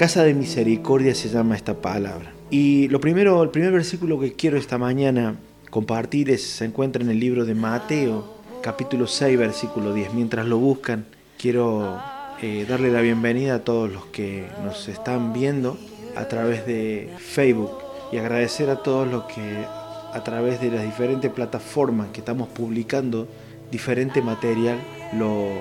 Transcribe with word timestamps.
Casa 0.00 0.24
de 0.24 0.32
misericordia 0.32 1.14
se 1.14 1.28
llama 1.28 1.56
esta 1.56 1.74
palabra. 1.74 2.32
Y 2.48 2.88
lo 2.88 3.02
primero, 3.02 3.42
el 3.42 3.50
primer 3.50 3.70
versículo 3.70 4.18
que 4.18 4.32
quiero 4.32 4.56
esta 4.56 4.78
mañana 4.78 5.36
compartir 5.68 6.30
es, 6.30 6.42
se 6.42 6.64
encuentra 6.64 7.02
en 7.02 7.10
el 7.10 7.20
libro 7.20 7.44
de 7.44 7.54
Mateo, 7.54 8.24
capítulo 8.62 9.06
6, 9.06 9.38
versículo 9.38 9.92
10. 9.92 10.14
Mientras 10.14 10.46
lo 10.46 10.56
buscan, 10.56 11.04
quiero 11.36 12.00
eh, 12.40 12.64
darle 12.66 12.90
la 12.90 13.02
bienvenida 13.02 13.56
a 13.56 13.58
todos 13.58 13.92
los 13.92 14.06
que 14.06 14.46
nos 14.64 14.88
están 14.88 15.34
viendo 15.34 15.76
a 16.16 16.28
través 16.28 16.64
de 16.64 17.10
Facebook 17.18 17.72
y 18.10 18.16
agradecer 18.16 18.70
a 18.70 18.76
todos 18.76 19.06
los 19.06 19.24
que 19.24 19.66
a 20.14 20.24
través 20.24 20.62
de 20.62 20.70
las 20.70 20.82
diferentes 20.82 21.30
plataformas 21.30 22.08
que 22.08 22.20
estamos 22.20 22.48
publicando 22.48 23.28
diferente 23.70 24.22
material 24.22 24.78
lo, 25.12 25.60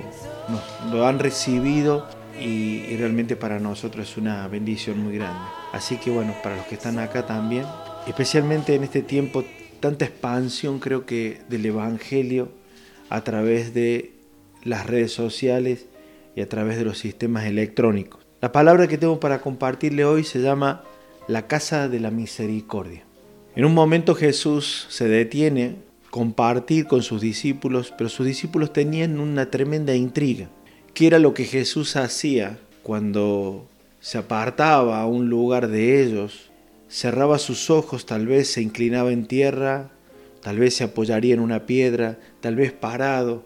lo 0.93 1.05
han 1.05 1.19
recibido 1.19 2.07
y, 2.41 2.95
realmente 2.97 3.35
para 3.35 3.59
nosotros 3.59 4.09
es 4.09 4.17
una 4.17 4.47
bendición 4.47 4.99
muy 4.99 5.15
grande. 5.15 5.39
Así 5.71 5.97
que 5.97 6.09
bueno, 6.09 6.33
para 6.43 6.55
los 6.55 6.65
que 6.65 6.75
están 6.75 6.99
acá 6.99 7.25
también, 7.25 7.65
especialmente 8.07 8.75
en 8.75 8.83
este 8.83 9.01
tiempo, 9.01 9.43
tanta 9.79 10.05
expansión 10.05 10.79
creo 10.79 11.05
que 11.05 11.41
del 11.49 11.65
Evangelio 11.65 12.49
a 13.09 13.23
través 13.23 13.73
de 13.73 14.13
las 14.63 14.85
redes 14.85 15.13
sociales 15.13 15.87
y 16.35 16.41
a 16.41 16.49
través 16.49 16.77
de 16.77 16.85
los 16.85 16.97
sistemas 16.97 17.45
electrónicos. 17.45 18.25
La 18.41 18.51
palabra 18.51 18.87
que 18.87 18.97
tengo 18.97 19.19
para 19.19 19.41
compartirle 19.41 20.05
hoy 20.05 20.23
se 20.23 20.41
llama 20.41 20.83
la 21.27 21.47
casa 21.47 21.89
de 21.89 21.99
la 21.99 22.11
misericordia. 22.11 23.03
En 23.55 23.65
un 23.65 23.73
momento 23.73 24.15
Jesús 24.15 24.87
se 24.89 25.07
detiene 25.07 25.75
compartir 26.09 26.87
con 26.87 27.03
sus 27.03 27.21
discípulos, 27.21 27.93
pero 27.97 28.09
sus 28.09 28.25
discípulos 28.25 28.73
tenían 28.73 29.19
una 29.19 29.49
tremenda 29.51 29.95
intriga. 29.95 30.49
¿Qué 30.93 31.07
era 31.07 31.19
lo 31.19 31.33
que 31.33 31.45
Jesús 31.45 31.95
hacía 31.95 32.59
cuando 32.83 33.67
se 33.99 34.17
apartaba 34.17 35.01
a 35.01 35.05
un 35.05 35.29
lugar 35.29 35.67
de 35.67 36.03
ellos? 36.03 36.51
Cerraba 36.89 37.37
sus 37.37 37.69
ojos, 37.69 38.05
tal 38.05 38.27
vez 38.27 38.51
se 38.51 38.61
inclinaba 38.61 39.11
en 39.11 39.27
tierra, 39.27 39.91
tal 40.41 40.57
vez 40.57 40.75
se 40.75 40.85
apoyaría 40.85 41.33
en 41.33 41.39
una 41.39 41.65
piedra, 41.65 42.19
tal 42.41 42.55
vez 42.55 42.71
parado, 42.71 43.43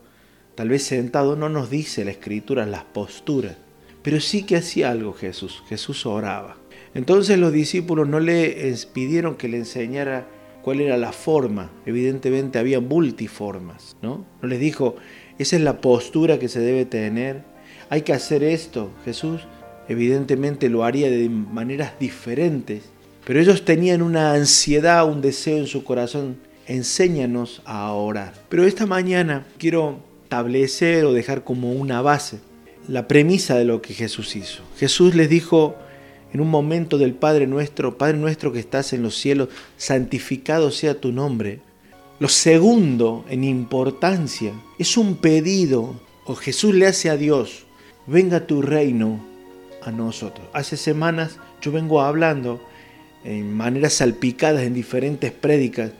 tal 0.56 0.70
vez 0.70 0.84
sentado. 0.84 1.36
No 1.36 1.50
nos 1.50 1.70
dice 1.70 2.06
la 2.06 2.12
escritura 2.12 2.66
las 2.66 2.86
posturas, 2.86 3.58
pero 4.02 4.20
sí 4.20 4.44
que 4.44 4.56
hacía 4.56 4.92
algo 4.92 5.14
Jesús. 5.14 5.64
Jesús 5.68 6.06
oraba. 6.06 6.58
Entonces 6.94 7.38
los 7.38 7.52
discípulos 7.52 8.08
no 8.08 8.20
le 8.20 8.76
pidieron 8.94 9.36
que 9.36 9.50
le 9.50 9.58
enseñara 9.58 10.28
cuál 10.62 10.80
era 10.80 10.98
la 10.98 11.12
forma. 11.12 11.72
Evidentemente 11.86 12.60
había 12.60 12.80
multiformas, 12.80 13.98
¿no? 14.02 14.26
No 14.42 14.48
les 14.48 14.60
dijo, 14.60 14.96
esa 15.40 15.56
es 15.56 15.62
la 15.62 15.82
postura 15.82 16.40
que 16.40 16.50
se 16.50 16.60
debe 16.60 16.86
tener. 16.86 17.44
Hay 17.90 18.02
que 18.02 18.14
hacer 18.14 18.44
esto. 18.44 18.92
Jesús 19.06 19.42
evidentemente 19.88 20.70
lo 20.70 20.84
haría 20.84 21.10
de 21.10 21.30
maneras 21.30 21.94
diferentes, 22.00 22.84
pero 23.26 23.40
ellos 23.40 23.66
tenían 23.66 24.02
una 24.02 24.34
ansiedad, 24.34 25.08
un 25.08 25.22
deseo 25.22 25.58
en 25.58 25.68
su 25.68 25.84
corazón. 25.84 26.38
Enséñanos 26.66 27.62
a 27.66 27.92
orar. 27.92 28.34
Pero 28.50 28.66
esta 28.66 28.86
mañana 28.86 29.46
quiero 29.58 30.00
establecer 30.24 31.06
o 31.06 31.14
dejar 31.14 31.44
como 31.44 31.72
una 31.74 32.02
base 32.02 32.40
la 32.88 33.08
premisa 33.08 33.58
de 33.58 33.66
lo 33.66 33.82
que 33.82 33.94
Jesús 33.94 34.36
hizo. 34.36 34.64
Jesús 34.78 35.16
les 35.16 35.30
dijo 35.30 35.76
en 36.34 36.42
un 36.42 36.50
momento 36.50 36.98
del 36.98 37.14
Padre 37.14 37.48
nuestro, 37.48 37.98
Padre 37.98 38.18
nuestro 38.18 38.52
que 38.52 38.60
estás 38.60 38.94
en 38.94 39.04
los 39.04 39.16
cielos, 39.16 39.50
santificado 39.78 40.72
sea 40.72 41.00
tu 41.00 41.12
nombre. 41.12 41.62
Lo 42.24 42.30
segundo 42.30 43.26
en 43.28 43.44
importancia 43.44 44.54
es 44.80 44.96
un 44.96 45.18
pedido, 45.18 45.94
o 46.24 46.36
Jesús 46.36 46.74
le 46.74 46.88
hace 46.88 47.10
a 47.10 47.18
Dios, 47.18 47.66
venga 48.08 48.48
tu 48.48 48.62
reino 48.62 49.20
a 49.82 49.92
nosotros. 49.92 50.48
Hace 50.54 50.78
semanas 50.78 51.38
yo 51.62 51.74
vengo 51.74 52.02
hablando 52.02 52.62
en 53.26 53.54
maneras 53.54 53.96
salpicadas 53.96 54.64
en 54.64 54.74
diferentes 54.74 55.34
prédicas 55.34 55.92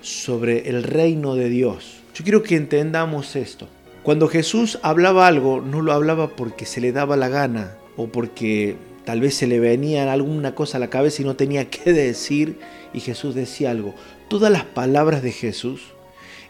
sobre 0.00 0.68
el 0.68 0.84
reino 0.84 1.34
de 1.34 1.48
Dios. 1.48 1.96
Yo 2.14 2.22
quiero 2.22 2.44
que 2.44 2.54
entendamos 2.54 3.34
esto. 3.34 3.66
Cuando 4.04 4.28
Jesús 4.28 4.78
hablaba 4.82 5.26
algo, 5.26 5.60
no 5.60 5.82
lo 5.82 5.92
hablaba 5.92 6.36
porque 6.36 6.64
se 6.64 6.80
le 6.80 6.92
daba 6.92 7.16
la 7.16 7.28
gana 7.28 7.74
o 7.96 8.06
porque 8.06 8.76
tal 9.04 9.20
vez 9.20 9.34
se 9.34 9.48
le 9.48 9.58
venía 9.58 10.12
alguna 10.12 10.54
cosa 10.54 10.76
a 10.76 10.80
la 10.80 10.90
cabeza 10.90 11.22
y 11.22 11.24
no 11.24 11.34
tenía 11.34 11.68
qué 11.70 11.92
decir 11.92 12.60
y 12.92 13.00
Jesús 13.00 13.34
decía 13.34 13.70
algo 13.70 13.94
todas 14.28 14.50
las 14.50 14.64
palabras 14.64 15.22
de 15.22 15.32
Jesús 15.32 15.82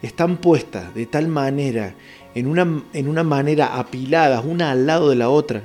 están 0.03 0.37
puestas 0.37 0.95
de 0.95 1.07
tal 1.07 1.29
manera, 1.29 1.95
en 2.35 2.47
una, 2.47 2.85
en 2.93 3.09
una 3.09 3.23
manera 3.23 3.79
apiladas, 3.79 4.45
una 4.45 4.71
al 4.71 4.87
lado 4.87 5.11
de 5.11 5.17
la 5.17 5.29
otra, 5.29 5.63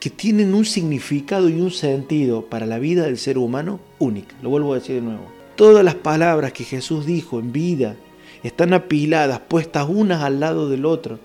que 0.00 0.10
tienen 0.10 0.54
un 0.54 0.64
significado 0.64 1.48
y 1.48 1.60
un 1.60 1.70
sentido 1.70 2.46
para 2.46 2.66
la 2.66 2.78
vida 2.78 3.04
del 3.04 3.18
ser 3.18 3.36
humano 3.36 3.80
única. 3.98 4.34
Lo 4.42 4.50
vuelvo 4.50 4.72
a 4.72 4.78
decir 4.78 4.96
de 4.96 5.02
nuevo. 5.02 5.26
Todas 5.56 5.84
las 5.84 5.96
palabras 5.96 6.52
que 6.52 6.64
Jesús 6.64 7.04
dijo 7.04 7.40
en 7.40 7.52
vida 7.52 7.96
están 8.42 8.72
apiladas, 8.72 9.40
puestas 9.40 9.86
unas 9.88 10.22
al 10.22 10.40
lado 10.40 10.68
del 10.70 10.86
otro, 10.86 11.18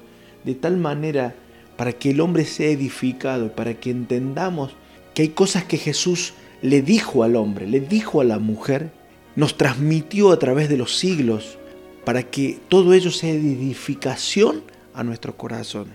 de 0.44 0.56
tal 0.56 0.78
manera 0.78 1.36
para 1.78 1.94
que 1.94 2.12
el 2.12 2.22
hombre 2.22 2.46
sea 2.46 2.70
edificado 2.70 3.52
para 3.56 3.74
que 3.76 3.90
entendamos 3.90 4.76
que 5.14 5.24
hay 5.24 5.30
cosas 5.30 5.66
que 5.66 5.78
Jesús 5.78 6.34
le 6.64 6.82
dijo 6.82 7.24
al 7.24 7.36
hombre, 7.36 7.68
le 7.68 7.82
dijo 7.82 8.22
a 8.22 8.24
la 8.24 8.40
mujer, 8.40 8.90
nos 9.36 9.58
transmitió 9.58 10.32
a 10.32 10.40
través 10.40 10.70
de 10.70 10.78
los 10.78 10.98
siglos 10.98 11.58
para 12.06 12.24
que 12.24 12.58
todo 12.70 12.94
ello 12.94 13.12
sea 13.12 13.32
edificación 13.32 14.64
a 14.94 15.04
nuestro 15.04 15.36
corazón. 15.36 15.88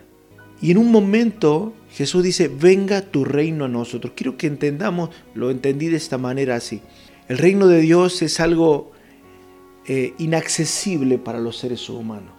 Y 0.61 0.71
en 0.71 0.79
un 0.79 0.93
momento 0.93 1.73
Jesús 1.91 2.23
dice, 2.23 2.49
venga 2.49 3.01
tu 3.01 3.25
reino 3.25 3.65
a 3.65 3.69
nosotros. 3.69 4.13
Quiero 4.15 4.37
que 4.37 4.47
entendamos, 4.47 5.09
lo 5.35 5.51
entendí 5.51 5.89
de 5.89 5.97
esta 5.97 6.19
manera 6.19 6.57
así. 6.57 6.83
El 7.29 7.39
reino 7.39 7.67
de 7.67 7.81
Dios 7.81 8.21
es 8.21 8.39
algo 8.39 8.93
eh, 9.87 10.13
inaccesible 10.19 11.17
para 11.17 11.41
los 11.41 11.57
seres 11.57 11.89
humanos, 11.89 12.35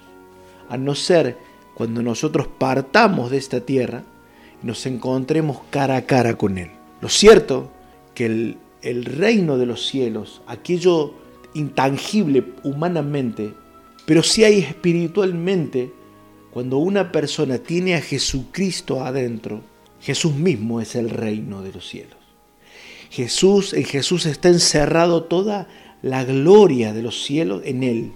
a 0.69 0.77
no 0.77 0.93
ser 0.93 1.35
cuando 1.73 2.03
nosotros 2.03 2.47
partamos 2.59 3.31
de 3.31 3.37
esta 3.37 3.61
tierra 3.61 4.03
y 4.61 4.67
nos 4.67 4.85
encontremos 4.85 5.61
cara 5.71 5.95
a 5.95 6.01
cara 6.03 6.37
con 6.37 6.59
Él. 6.59 6.69
Lo 7.01 7.09
cierto 7.09 7.71
que 8.19 8.57
el 8.81 9.05
reino 9.05 9.57
de 9.57 9.65
los 9.65 9.87
cielos, 9.87 10.41
aquello 10.45 11.13
intangible 11.53 12.43
humanamente, 12.63 13.53
pero 14.05 14.23
si 14.23 14.43
hay 14.43 14.59
espiritualmente, 14.59 15.93
cuando 16.51 16.79
una 16.79 17.13
persona 17.13 17.59
tiene 17.59 17.95
a 17.95 18.01
Jesucristo 18.01 19.05
adentro, 19.05 19.61
Jesús 20.01 20.35
mismo 20.35 20.81
es 20.81 20.95
el 20.95 21.09
reino 21.09 21.61
de 21.61 21.71
los 21.71 21.87
cielos. 21.87 22.17
Jesús, 23.09 23.73
en 23.73 23.85
Jesús 23.85 24.25
está 24.25 24.49
encerrado 24.49 25.23
toda 25.23 25.69
la 26.01 26.25
gloria 26.25 26.91
de 26.91 27.01
los 27.01 27.23
cielos 27.23 27.61
en 27.63 27.83
él. 27.83 28.11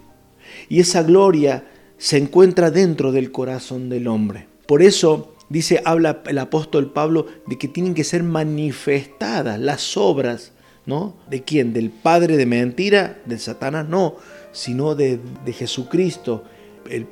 Y 0.67 0.81
esa 0.81 1.03
gloria 1.03 1.65
se 1.97 2.17
encuentra 2.17 2.71
dentro 2.71 3.13
del 3.13 3.31
corazón 3.31 3.87
del 3.87 4.09
hombre. 4.09 4.47
Por 4.67 4.81
eso 4.81 5.32
dice, 5.53 5.81
habla 5.85 6.23
el 6.25 6.39
apóstol 6.39 6.91
Pablo 6.91 7.27
de 7.45 7.59
que 7.59 7.67
tienen 7.67 7.93
que 7.93 8.03
ser 8.03 8.23
manifestadas 8.23 9.59
las 9.59 9.95
obras, 9.97 10.51
¿no? 10.87 11.15
¿De 11.29 11.43
quién? 11.43 11.73
¿Del 11.73 11.91
padre 11.91 12.37
de 12.37 12.47
mentira? 12.47 13.21
¿Del 13.25 13.39
Satanás? 13.39 13.87
No, 13.87 14.15
sino 14.51 14.95
de, 14.95 15.19
Jesucristo, 15.53 16.43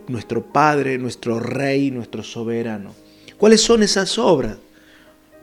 nuestro 0.07 0.43
Padre, 0.43 0.97
nuestro 0.97 1.39
Rey, 1.39 1.91
nuestro 1.91 2.23
soberano. 2.23 2.93
¿Cuáles 3.37 3.61
son 3.61 3.83
esas 3.83 4.17
obras? 4.17 4.57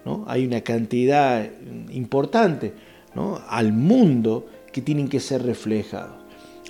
¿No? 0.04 0.24
Hay 0.26 0.44
una 0.44 0.62
cantidad 0.62 1.48
importante 1.90 2.72
¿no? 3.14 3.40
al 3.48 3.72
mundo 3.72 4.48
que 4.72 4.82
tienen 4.82 5.08
que 5.08 5.20
ser 5.20 5.44
reflejados. 5.44 6.18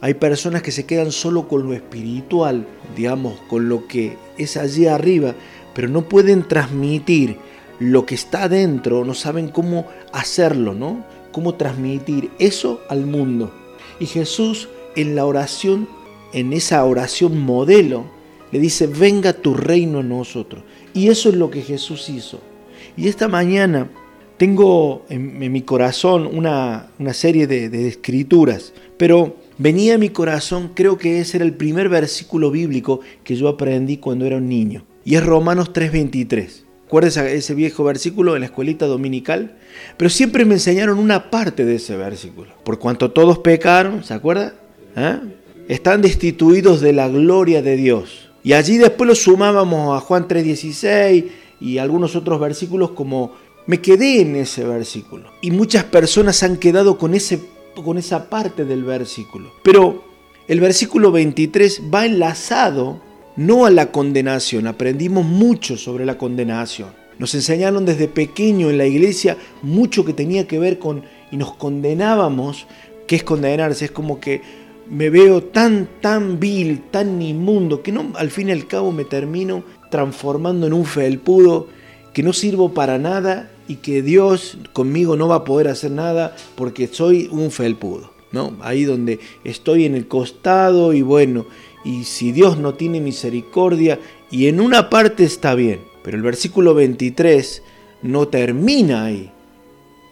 Hay 0.00 0.14
personas 0.14 0.62
que 0.62 0.70
se 0.70 0.86
quedan 0.86 1.10
solo 1.10 1.48
con 1.48 1.64
lo 1.64 1.72
espiritual, 1.72 2.66
digamos, 2.94 3.40
con 3.48 3.68
lo 3.68 3.88
que 3.88 4.16
es 4.36 4.56
allí 4.56 4.86
arriba, 4.86 5.34
pero 5.78 5.86
no 5.86 6.08
pueden 6.08 6.42
transmitir 6.42 7.36
lo 7.78 8.04
que 8.04 8.16
está 8.16 8.42
adentro, 8.42 9.04
no 9.04 9.14
saben 9.14 9.46
cómo 9.46 9.86
hacerlo, 10.12 10.74
¿no? 10.74 11.04
Cómo 11.30 11.54
transmitir 11.54 12.32
eso 12.40 12.80
al 12.88 13.06
mundo. 13.06 13.54
Y 14.00 14.06
Jesús 14.06 14.68
en 14.96 15.14
la 15.14 15.24
oración, 15.24 15.88
en 16.32 16.52
esa 16.52 16.84
oración 16.84 17.38
modelo, 17.38 18.06
le 18.50 18.58
dice, 18.58 18.88
venga 18.88 19.32
tu 19.32 19.54
reino 19.54 20.00
a 20.00 20.02
nosotros. 20.02 20.64
Y 20.94 21.10
eso 21.10 21.28
es 21.28 21.36
lo 21.36 21.48
que 21.48 21.62
Jesús 21.62 22.08
hizo. 22.08 22.40
Y 22.96 23.06
esta 23.06 23.28
mañana 23.28 23.88
tengo 24.36 25.04
en, 25.08 25.38
mi 25.38 25.62
corazón 25.62 26.26
una, 26.26 26.90
serie 27.12 27.46
de, 27.46 27.68
de 27.68 27.86
escrituras, 27.86 28.72
pero 28.96 29.36
venía 29.58 29.94
a 29.94 29.98
mi 29.98 30.08
corazón, 30.08 30.72
creo 30.74 30.98
que 30.98 31.20
ese 31.20 31.36
era 31.36 31.46
el 31.46 31.54
primer 31.54 31.88
versículo 31.88 32.50
bíblico 32.50 32.98
que 33.22 33.36
yo 33.36 33.46
aprendí 33.46 33.98
cuando 33.98 34.26
era 34.26 34.38
un 34.38 34.48
niño 34.48 34.82
y 35.04 35.16
es 35.16 35.24
Romanos 35.24 35.72
3:23. 35.72 36.64
¿Recuerdas 36.84 37.18
ese 37.18 37.54
viejo 37.54 37.84
versículo 37.84 38.34
en 38.34 38.40
la 38.40 38.46
escuelita 38.46 38.86
dominical? 38.86 39.58
Pero 39.98 40.08
siempre 40.08 40.46
me 40.46 40.54
enseñaron 40.54 40.98
una 40.98 41.30
parte 41.30 41.66
de 41.66 41.74
ese 41.74 41.96
versículo. 41.96 42.50
Por 42.64 42.78
cuanto 42.78 43.10
todos 43.10 43.38
pecaron, 43.40 44.04
¿se 44.04 44.14
acuerda? 44.14 44.54
¿Eh? 44.96 45.18
Están 45.68 46.00
destituidos 46.00 46.80
de 46.80 46.94
la 46.94 47.08
gloria 47.08 47.60
de 47.60 47.76
Dios. 47.76 48.30
Y 48.42 48.54
allí 48.54 48.78
después 48.78 49.06
lo 49.06 49.14
sumábamos 49.14 49.96
a 49.96 50.00
Juan 50.00 50.28
3:16 50.28 51.26
y 51.60 51.78
algunos 51.78 52.16
otros 52.16 52.40
versículos 52.40 52.92
como 52.92 53.32
me 53.66 53.82
quedé 53.82 54.22
en 54.22 54.36
ese 54.36 54.64
versículo. 54.64 55.30
Y 55.42 55.50
muchas 55.50 55.84
personas 55.84 56.42
han 56.42 56.56
quedado 56.56 56.96
con, 56.96 57.14
ese, 57.14 57.38
con 57.84 57.98
esa 57.98 58.30
parte 58.30 58.64
del 58.64 58.82
versículo. 58.82 59.52
Pero 59.62 60.04
el 60.48 60.58
versículo 60.58 61.12
23 61.12 61.82
va 61.92 62.06
enlazado 62.06 63.02
no 63.38 63.64
a 63.64 63.70
la 63.70 63.92
condenación. 63.92 64.66
Aprendimos 64.66 65.24
mucho 65.24 65.76
sobre 65.76 66.04
la 66.04 66.18
condenación. 66.18 66.90
Nos 67.18 67.34
enseñaron 67.34 67.86
desde 67.86 68.08
pequeño 68.08 68.68
en 68.68 68.78
la 68.78 68.86
iglesia 68.86 69.36
mucho 69.62 70.04
que 70.04 70.12
tenía 70.12 70.46
que 70.48 70.58
ver 70.58 70.78
con, 70.78 71.04
y 71.30 71.36
nos 71.36 71.54
condenábamos, 71.54 72.66
que 73.06 73.16
es 73.16 73.22
condenarse, 73.22 73.86
es 73.86 73.90
como 73.92 74.18
que 74.20 74.42
me 74.90 75.08
veo 75.08 75.42
tan, 75.42 75.88
tan 76.00 76.40
vil, 76.40 76.82
tan 76.90 77.22
inmundo, 77.22 77.82
que 77.82 77.92
no, 77.92 78.12
al 78.16 78.30
fin 78.30 78.48
y 78.48 78.52
al 78.52 78.66
cabo 78.66 78.90
me 78.90 79.04
termino 79.04 79.62
transformando 79.90 80.66
en 80.66 80.72
un 80.72 80.84
felpudo, 80.84 81.68
que 82.12 82.24
no 82.24 82.32
sirvo 82.32 82.74
para 82.74 82.98
nada 82.98 83.50
y 83.68 83.76
que 83.76 84.02
Dios 84.02 84.58
conmigo 84.72 85.16
no 85.16 85.28
va 85.28 85.36
a 85.36 85.44
poder 85.44 85.68
hacer 85.68 85.92
nada 85.92 86.34
porque 86.56 86.88
soy 86.88 87.28
un 87.30 87.52
felpudo, 87.52 88.12
¿no? 88.32 88.56
Ahí 88.60 88.84
donde 88.84 89.20
estoy 89.44 89.84
en 89.84 89.94
el 89.94 90.08
costado 90.08 90.92
y 90.92 91.02
bueno, 91.02 91.46
y 91.84 92.04
si 92.04 92.32
Dios 92.32 92.58
no 92.58 92.74
tiene 92.74 93.00
misericordia, 93.00 93.98
y 94.30 94.48
en 94.48 94.60
una 94.60 94.90
parte 94.90 95.24
está 95.24 95.54
bien, 95.54 95.80
pero 96.02 96.16
el 96.16 96.22
versículo 96.22 96.74
23 96.74 97.62
no 98.02 98.28
termina 98.28 99.04
ahí. 99.04 99.30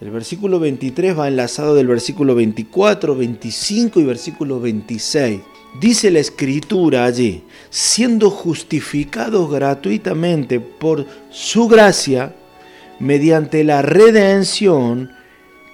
El 0.01 0.11
versículo 0.11 0.61
23 0.61 1.19
va 1.19 1.29
enlazado 1.29 1.75
del 1.75 1.87
versículo 1.87 2.35
24, 2.35 3.17
25 3.17 4.01
y 4.01 4.05
versículo 4.05 4.61
26. 4.61 5.41
Dice 5.81 6.11
la 6.11 6.21
escritura 6.21 7.05
allí, 7.05 7.43
siendo 7.71 8.31
justificados 8.31 9.51
gratuitamente 9.51 10.61
por 10.61 11.07
su 11.31 11.67
gracia, 11.69 12.35
mediante 12.99 13.65
la 13.65 13.83
redención 13.83 15.11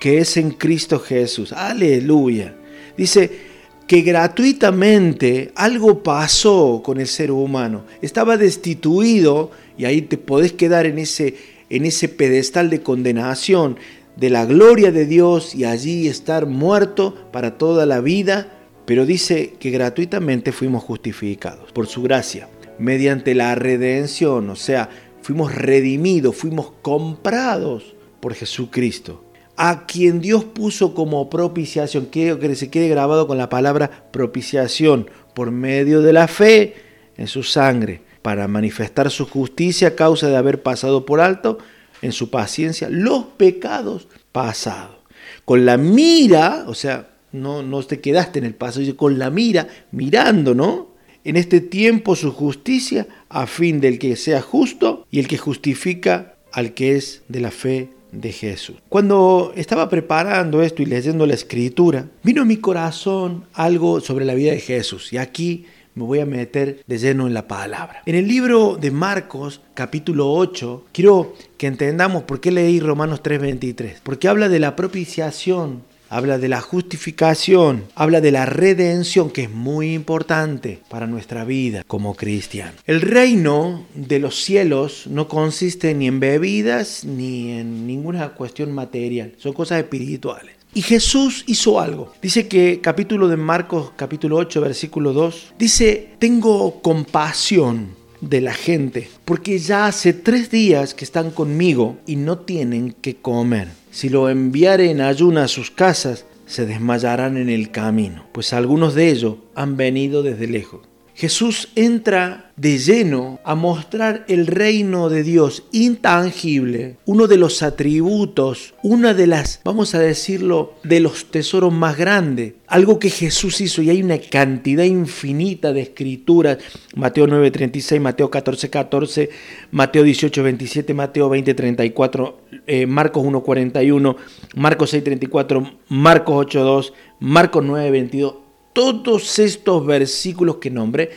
que 0.00 0.18
es 0.18 0.36
en 0.36 0.50
Cristo 0.50 0.98
Jesús. 0.98 1.52
Aleluya. 1.52 2.56
Dice 2.96 3.51
que 3.92 4.00
gratuitamente 4.00 5.52
algo 5.54 6.02
pasó 6.02 6.80
con 6.82 6.98
el 6.98 7.06
ser 7.06 7.30
humano. 7.30 7.84
Estaba 8.00 8.38
destituido 8.38 9.50
y 9.76 9.84
ahí 9.84 10.00
te 10.00 10.16
podés 10.16 10.54
quedar 10.54 10.86
en 10.86 10.98
ese, 10.98 11.34
en 11.68 11.84
ese 11.84 12.08
pedestal 12.08 12.70
de 12.70 12.80
condenación 12.80 13.76
de 14.16 14.30
la 14.30 14.46
gloria 14.46 14.92
de 14.92 15.04
Dios 15.04 15.54
y 15.54 15.66
allí 15.66 16.08
estar 16.08 16.46
muerto 16.46 17.28
para 17.32 17.58
toda 17.58 17.84
la 17.84 18.00
vida, 18.00 18.60
pero 18.86 19.04
dice 19.04 19.56
que 19.60 19.70
gratuitamente 19.70 20.52
fuimos 20.52 20.82
justificados 20.82 21.70
por 21.72 21.86
su 21.86 22.00
gracia, 22.00 22.48
mediante 22.78 23.34
la 23.34 23.54
redención, 23.56 24.48
o 24.48 24.56
sea, 24.56 24.88
fuimos 25.20 25.54
redimidos, 25.54 26.34
fuimos 26.34 26.72
comprados 26.80 27.94
por 28.20 28.32
Jesucristo, 28.32 29.22
a 29.56 29.86
quien 29.86 30.20
Dios 30.20 30.44
puso 30.44 30.94
como 30.94 31.28
propiciación, 31.28 32.06
quiero 32.06 32.38
que 32.38 32.54
se 32.54 32.70
quede 32.70 32.88
grabado 32.88 33.26
con 33.26 33.38
la 33.38 33.48
palabra 33.48 34.08
propiciación, 34.10 35.08
por 35.34 35.50
medio 35.50 36.02
de 36.02 36.12
la 36.12 36.28
fe 36.28 36.74
en 37.16 37.26
su 37.26 37.42
sangre 37.42 38.02
para 38.22 38.48
manifestar 38.48 39.10
su 39.10 39.26
justicia 39.26 39.88
a 39.88 39.94
causa 39.96 40.28
de 40.28 40.36
haber 40.36 40.62
pasado 40.62 41.04
por 41.04 41.20
alto 41.20 41.58
en 42.00 42.12
su 42.12 42.30
paciencia 42.30 42.88
los 42.90 43.24
pecados 43.36 44.08
pasados. 44.30 44.96
Con 45.44 45.66
la 45.66 45.76
mira, 45.76 46.64
o 46.68 46.74
sea, 46.74 47.10
no, 47.32 47.62
no 47.62 47.82
te 47.82 48.00
quedaste 48.00 48.38
en 48.38 48.44
el 48.44 48.54
pasado, 48.54 48.96
con 48.96 49.18
la 49.18 49.30
mira, 49.30 49.68
mirando, 49.90 50.54
¿no? 50.54 50.92
En 51.24 51.36
este 51.36 51.60
tiempo 51.60 52.16
su 52.16 52.32
justicia 52.32 53.06
a 53.28 53.46
fin 53.46 53.80
del 53.80 53.98
que 53.98 54.16
sea 54.16 54.40
justo 54.40 55.06
y 55.10 55.20
el 55.20 55.28
que 55.28 55.38
justifica 55.38 56.34
al 56.52 56.74
que 56.74 56.96
es 56.96 57.22
de 57.28 57.40
la 57.40 57.50
fe 57.50 57.90
de 58.12 58.30
Jesús. 58.30 58.76
Cuando 58.88 59.52
estaba 59.56 59.88
preparando 59.88 60.62
esto 60.62 60.82
y 60.82 60.86
leyendo 60.86 61.26
la 61.26 61.34
escritura, 61.34 62.06
vino 62.22 62.42
a 62.42 62.44
mi 62.44 62.58
corazón 62.58 63.44
algo 63.54 64.00
sobre 64.00 64.24
la 64.24 64.34
vida 64.34 64.52
de 64.52 64.60
Jesús. 64.60 65.12
Y 65.12 65.16
aquí 65.16 65.66
me 65.94 66.04
voy 66.04 66.20
a 66.20 66.26
meter 66.26 66.82
de 66.86 66.98
lleno 66.98 67.26
en 67.26 67.34
la 67.34 67.48
palabra. 67.48 68.02
En 68.06 68.14
el 68.14 68.26
libro 68.26 68.78
de 68.80 68.90
Marcos, 68.90 69.60
capítulo 69.74 70.30
8, 70.32 70.86
quiero 70.92 71.34
que 71.58 71.66
entendamos 71.66 72.22
por 72.22 72.40
qué 72.40 72.50
leí 72.50 72.80
Romanos 72.80 73.22
3:23. 73.22 74.00
Porque 74.02 74.28
habla 74.28 74.48
de 74.48 74.58
la 74.58 74.76
propiciación 74.76 75.82
habla 76.12 76.36
de 76.36 76.50
la 76.50 76.60
justificación, 76.60 77.84
habla 77.94 78.20
de 78.20 78.32
la 78.32 78.44
redención, 78.44 79.30
que 79.30 79.44
es 79.44 79.50
muy 79.50 79.94
importante 79.94 80.80
para 80.90 81.06
nuestra 81.06 81.44
vida 81.44 81.84
como 81.86 82.14
cristiano. 82.14 82.72
El 82.86 83.00
reino 83.00 83.86
de 83.94 84.18
los 84.18 84.42
cielos 84.44 85.06
no 85.06 85.26
consiste 85.26 85.94
ni 85.94 86.06
en 86.08 86.20
bebidas 86.20 87.04
ni 87.06 87.52
en 87.52 87.86
ninguna 87.86 88.28
cuestión 88.34 88.72
material, 88.72 89.32
son 89.38 89.54
cosas 89.54 89.78
espirituales. 89.78 90.54
Y 90.74 90.82
Jesús 90.82 91.44
hizo 91.46 91.80
algo. 91.80 92.12
Dice 92.20 92.46
que 92.46 92.80
capítulo 92.82 93.28
de 93.28 93.38
Marcos, 93.38 93.92
capítulo 93.96 94.36
8, 94.36 94.60
versículo 94.60 95.14
2, 95.14 95.54
dice, 95.58 96.10
tengo 96.18 96.82
compasión 96.82 98.01
de 98.22 98.40
la 98.40 98.54
gente, 98.54 99.10
porque 99.26 99.58
ya 99.58 99.86
hace 99.86 100.14
tres 100.14 100.50
días 100.50 100.94
que 100.94 101.04
están 101.04 101.30
conmigo 101.30 101.98
y 102.06 102.16
no 102.16 102.38
tienen 102.38 102.92
que 102.92 103.16
comer. 103.16 103.68
Si 103.90 104.08
lo 104.08 104.30
enviare 104.30 104.90
en 104.90 105.02
ayuna 105.02 105.44
a 105.44 105.48
sus 105.48 105.70
casas, 105.70 106.24
se 106.46 106.64
desmayarán 106.64 107.36
en 107.36 107.50
el 107.50 107.70
camino, 107.70 108.24
pues 108.32 108.52
algunos 108.52 108.94
de 108.94 109.10
ellos 109.10 109.36
han 109.54 109.76
venido 109.76 110.22
desde 110.22 110.46
lejos. 110.46 110.80
Jesús 111.14 111.68
entra 111.76 112.52
de 112.56 112.78
lleno 112.78 113.40
a 113.44 113.54
mostrar 113.54 114.24
el 114.28 114.46
reino 114.46 115.08
de 115.08 115.22
Dios 115.22 115.64
intangible, 115.72 116.96
uno 117.04 117.26
de 117.26 117.36
los 117.36 117.62
atributos, 117.62 118.74
una 118.82 119.14
de 119.14 119.26
las, 119.26 119.60
vamos 119.64 119.94
a 119.94 119.98
decirlo, 119.98 120.74
de 120.84 121.00
los 121.00 121.26
tesoros 121.26 121.72
más 121.72 121.96
grandes, 121.96 122.54
algo 122.66 122.98
que 122.98 123.10
Jesús 123.10 123.60
hizo 123.60 123.82
y 123.82 123.90
hay 123.90 124.02
una 124.02 124.18
cantidad 124.18 124.84
infinita 124.84 125.72
de 125.72 125.82
escrituras, 125.82 126.58
Mateo 126.94 127.26
9:36, 127.26 128.00
Mateo 128.00 128.30
14:14, 128.30 129.28
Mateo 129.70 130.04
18:27, 130.04 130.94
Mateo 130.94 131.28
20:34, 131.28 132.36
eh, 132.66 132.86
Marcos 132.86 133.24
1:41, 133.24 134.16
Marcos 134.56 134.90
6:34, 134.94 135.72
Marcos 135.88 136.46
8:2, 136.46 136.92
Marcos 137.20 137.64
9:22 137.64 138.41
todos 138.72 139.38
estos 139.38 139.84
versículos 139.86 140.56
que 140.56 140.70
nombré, 140.70 141.10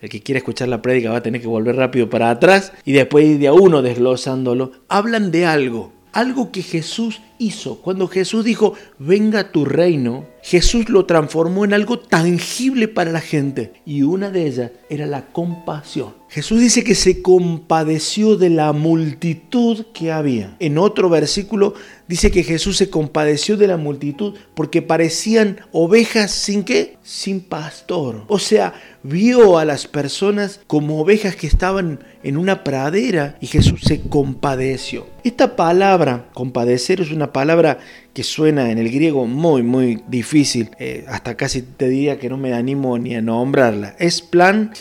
el 0.00 0.08
que 0.08 0.22
quiera 0.22 0.38
escuchar 0.38 0.68
la 0.68 0.82
prédica 0.82 1.10
va 1.10 1.18
a 1.18 1.22
tener 1.22 1.40
que 1.40 1.48
volver 1.48 1.76
rápido 1.76 2.08
para 2.08 2.30
atrás 2.30 2.72
y 2.84 2.92
después 2.92 3.26
ir 3.26 3.38
de 3.38 3.48
a 3.48 3.52
uno 3.52 3.82
desglosándolo, 3.82 4.72
hablan 4.88 5.30
de 5.30 5.46
algo, 5.46 5.92
algo 6.12 6.52
que 6.52 6.62
Jesús 6.62 7.20
hizo. 7.38 7.76
Cuando 7.80 8.08
Jesús 8.08 8.44
dijo, 8.44 8.74
venga 8.98 9.52
tu 9.52 9.64
reino, 9.64 10.26
Jesús 10.42 10.88
lo 10.88 11.04
transformó 11.04 11.64
en 11.64 11.74
algo 11.74 11.98
tangible 11.98 12.88
para 12.88 13.12
la 13.12 13.20
gente 13.20 13.72
y 13.84 14.02
una 14.02 14.30
de 14.30 14.46
ellas 14.46 14.70
era 14.88 15.06
la 15.06 15.26
compasión. 15.26 16.14
Jesús 16.28 16.60
dice 16.60 16.84
que 16.84 16.94
se 16.94 17.22
compadeció 17.22 18.36
de 18.36 18.50
la 18.50 18.72
multitud 18.72 19.86
que 19.94 20.12
había. 20.12 20.56
En 20.58 20.76
otro 20.76 21.08
versículo 21.08 21.74
dice 22.06 22.30
que 22.30 22.42
Jesús 22.42 22.76
se 22.76 22.90
compadeció 22.90 23.56
de 23.56 23.66
la 23.66 23.78
multitud 23.78 24.34
porque 24.54 24.82
parecían 24.82 25.60
ovejas 25.72 26.30
sin 26.30 26.64
qué? 26.64 26.98
Sin 27.02 27.40
pastor. 27.40 28.24
O 28.28 28.38
sea, 28.38 28.74
vio 29.02 29.58
a 29.58 29.64
las 29.64 29.86
personas 29.86 30.60
como 30.66 31.00
ovejas 31.00 31.34
que 31.34 31.46
estaban 31.46 32.04
en 32.22 32.36
una 32.36 32.62
pradera 32.62 33.38
y 33.40 33.46
Jesús 33.46 33.80
se 33.84 34.02
compadeció. 34.02 35.06
Esta 35.24 35.56
palabra, 35.56 36.28
compadecer, 36.34 37.00
es 37.00 37.10
una 37.10 37.27
palabra 37.32 37.78
que 38.12 38.24
suena 38.24 38.70
en 38.70 38.78
el 38.78 38.90
griego 38.90 39.26
muy, 39.26 39.62
muy 39.62 40.02
difícil. 40.08 40.70
Eh, 40.78 41.04
hasta 41.08 41.36
casi 41.36 41.62
te 41.62 41.88
diría 41.88 42.18
que 42.18 42.28
no 42.28 42.36
me 42.36 42.52
animo 42.52 42.98
ni 42.98 43.14
a 43.14 43.20
nombrarla. 43.20 43.94
Es 43.98 44.22
plan 44.22 44.72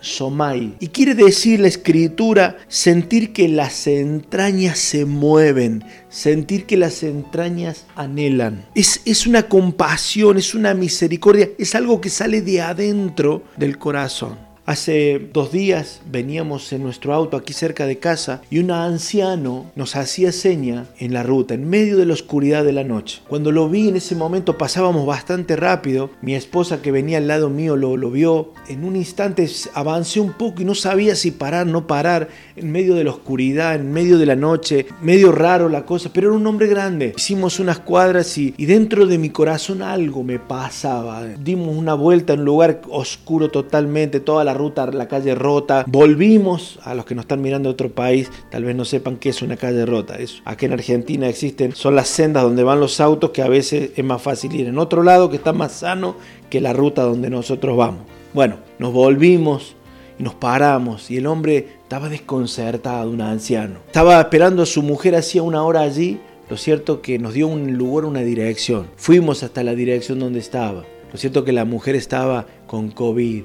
somai. 0.00 0.74
Y 0.78 0.88
quiere 0.88 1.14
decir 1.14 1.60
la 1.60 1.68
escritura 1.68 2.56
sentir 2.68 3.32
que 3.32 3.48
las 3.48 3.86
entrañas 3.86 4.78
se 4.78 5.04
mueven, 5.04 5.84
sentir 6.08 6.66
que 6.66 6.76
las 6.76 7.02
entrañas 7.02 7.86
anhelan. 7.96 8.64
Es, 8.74 9.00
es 9.04 9.26
una 9.26 9.44
compasión, 9.44 10.38
es 10.38 10.54
una 10.54 10.74
misericordia, 10.74 11.48
es 11.58 11.74
algo 11.74 12.00
que 12.00 12.10
sale 12.10 12.42
de 12.42 12.60
adentro 12.60 13.42
del 13.56 13.78
corazón. 13.78 14.53
Hace 14.66 15.28
dos 15.30 15.52
días 15.52 16.00
veníamos 16.10 16.72
en 16.72 16.82
nuestro 16.82 17.12
auto 17.12 17.36
aquí 17.36 17.52
cerca 17.52 17.84
de 17.84 17.98
casa 17.98 18.40
y 18.48 18.60
un 18.60 18.70
anciano 18.70 19.66
nos 19.76 19.94
hacía 19.94 20.32
seña 20.32 20.86
en 20.98 21.12
la 21.12 21.22
ruta, 21.22 21.52
en 21.52 21.68
medio 21.68 21.98
de 21.98 22.06
la 22.06 22.14
oscuridad 22.14 22.64
de 22.64 22.72
la 22.72 22.82
noche. 22.82 23.20
Cuando 23.28 23.52
lo 23.52 23.68
vi 23.68 23.90
en 23.90 23.96
ese 23.96 24.16
momento 24.16 24.56
pasábamos 24.56 25.04
bastante 25.04 25.54
rápido, 25.54 26.08
mi 26.22 26.34
esposa 26.34 26.80
que 26.80 26.92
venía 26.92 27.18
al 27.18 27.28
lado 27.28 27.50
mío 27.50 27.76
lo, 27.76 28.10
vio, 28.10 28.52
en 28.66 28.86
un 28.86 28.96
instante 28.96 29.46
avancé 29.74 30.20
un 30.20 30.32
poco 30.32 30.62
y 30.62 30.64
no 30.64 30.74
sabía 30.74 31.14
si 31.14 31.30
parar, 31.30 31.66
no 31.66 31.86
parar, 31.86 32.28
en 32.56 32.72
medio 32.72 32.94
de 32.94 33.04
la 33.04 33.10
oscuridad, 33.10 33.74
en 33.74 33.92
medio 33.92 34.16
de 34.16 34.24
la 34.24 34.36
noche, 34.36 34.86
medio 35.02 35.30
raro 35.30 35.68
la 35.68 35.84
cosa, 35.84 36.08
pero 36.10 36.28
era 36.28 36.36
un 36.38 36.46
hombre 36.46 36.68
grande. 36.68 37.12
Hicimos 37.14 37.60
unas 37.60 37.80
cuadras 37.80 38.38
y, 38.38 38.54
y 38.56 38.64
dentro 38.64 39.04
de 39.04 39.18
mi 39.18 39.28
corazón 39.28 39.82
algo 39.82 40.22
me 40.22 40.38
pasaba. 40.38 41.22
Dimos 41.38 41.76
una 41.76 41.92
vuelta 41.92 42.32
en 42.32 42.38
un 42.38 42.46
lugar 42.46 42.80
oscuro 42.88 43.50
totalmente, 43.50 44.20
toda 44.20 44.42
la 44.42 44.53
ruta, 44.54 44.86
la 44.86 45.08
calle 45.08 45.34
rota. 45.34 45.84
Volvimos, 45.86 46.78
a 46.82 46.94
los 46.94 47.04
que 47.04 47.14
nos 47.14 47.24
están 47.24 47.42
mirando 47.42 47.68
de 47.68 47.74
otro 47.74 47.92
país, 47.92 48.30
tal 48.50 48.64
vez 48.64 48.74
no 48.74 48.84
sepan 48.84 49.16
qué 49.16 49.28
es 49.28 49.42
una 49.42 49.56
calle 49.56 49.84
rota. 49.84 50.16
Es, 50.16 50.40
aquí 50.44 50.66
en 50.66 50.72
Argentina 50.72 51.28
existen, 51.28 51.74
son 51.74 51.94
las 51.94 52.08
sendas 52.08 52.42
donde 52.42 52.62
van 52.62 52.80
los 52.80 53.00
autos 53.00 53.30
que 53.30 53.42
a 53.42 53.48
veces 53.48 53.90
es 53.96 54.04
más 54.04 54.22
fácil 54.22 54.54
ir 54.54 54.68
en 54.68 54.78
otro 54.78 55.02
lado 55.02 55.28
que 55.28 55.36
está 55.36 55.52
más 55.52 55.72
sano 55.72 56.16
que 56.48 56.60
la 56.60 56.72
ruta 56.72 57.02
donde 57.02 57.30
nosotros 57.30 57.76
vamos. 57.76 58.02
Bueno, 58.32 58.56
nos 58.78 58.92
volvimos 58.92 59.76
y 60.18 60.22
nos 60.22 60.34
paramos 60.34 61.10
y 61.10 61.18
el 61.18 61.26
hombre 61.26 61.68
estaba 61.82 62.08
desconcertado, 62.08 63.10
un 63.10 63.20
anciano. 63.20 63.80
Estaba 63.86 64.20
esperando 64.20 64.62
a 64.62 64.66
su 64.66 64.82
mujer 64.82 65.14
hacía 65.14 65.42
una 65.42 65.62
hora 65.62 65.80
allí. 65.80 66.20
Lo 66.50 66.56
cierto 66.56 67.00
que 67.00 67.18
nos 67.18 67.32
dio 67.32 67.48
un 67.48 67.78
lugar, 67.78 68.04
una 68.04 68.20
dirección. 68.20 68.88
Fuimos 68.96 69.42
hasta 69.42 69.62
la 69.62 69.74
dirección 69.74 70.18
donde 70.18 70.40
estaba. 70.40 70.84
Lo 71.10 71.18
cierto 71.18 71.44
que 71.44 71.52
la 71.52 71.64
mujer 71.64 71.94
estaba 71.94 72.46
con 72.66 72.90
COVID. 72.90 73.44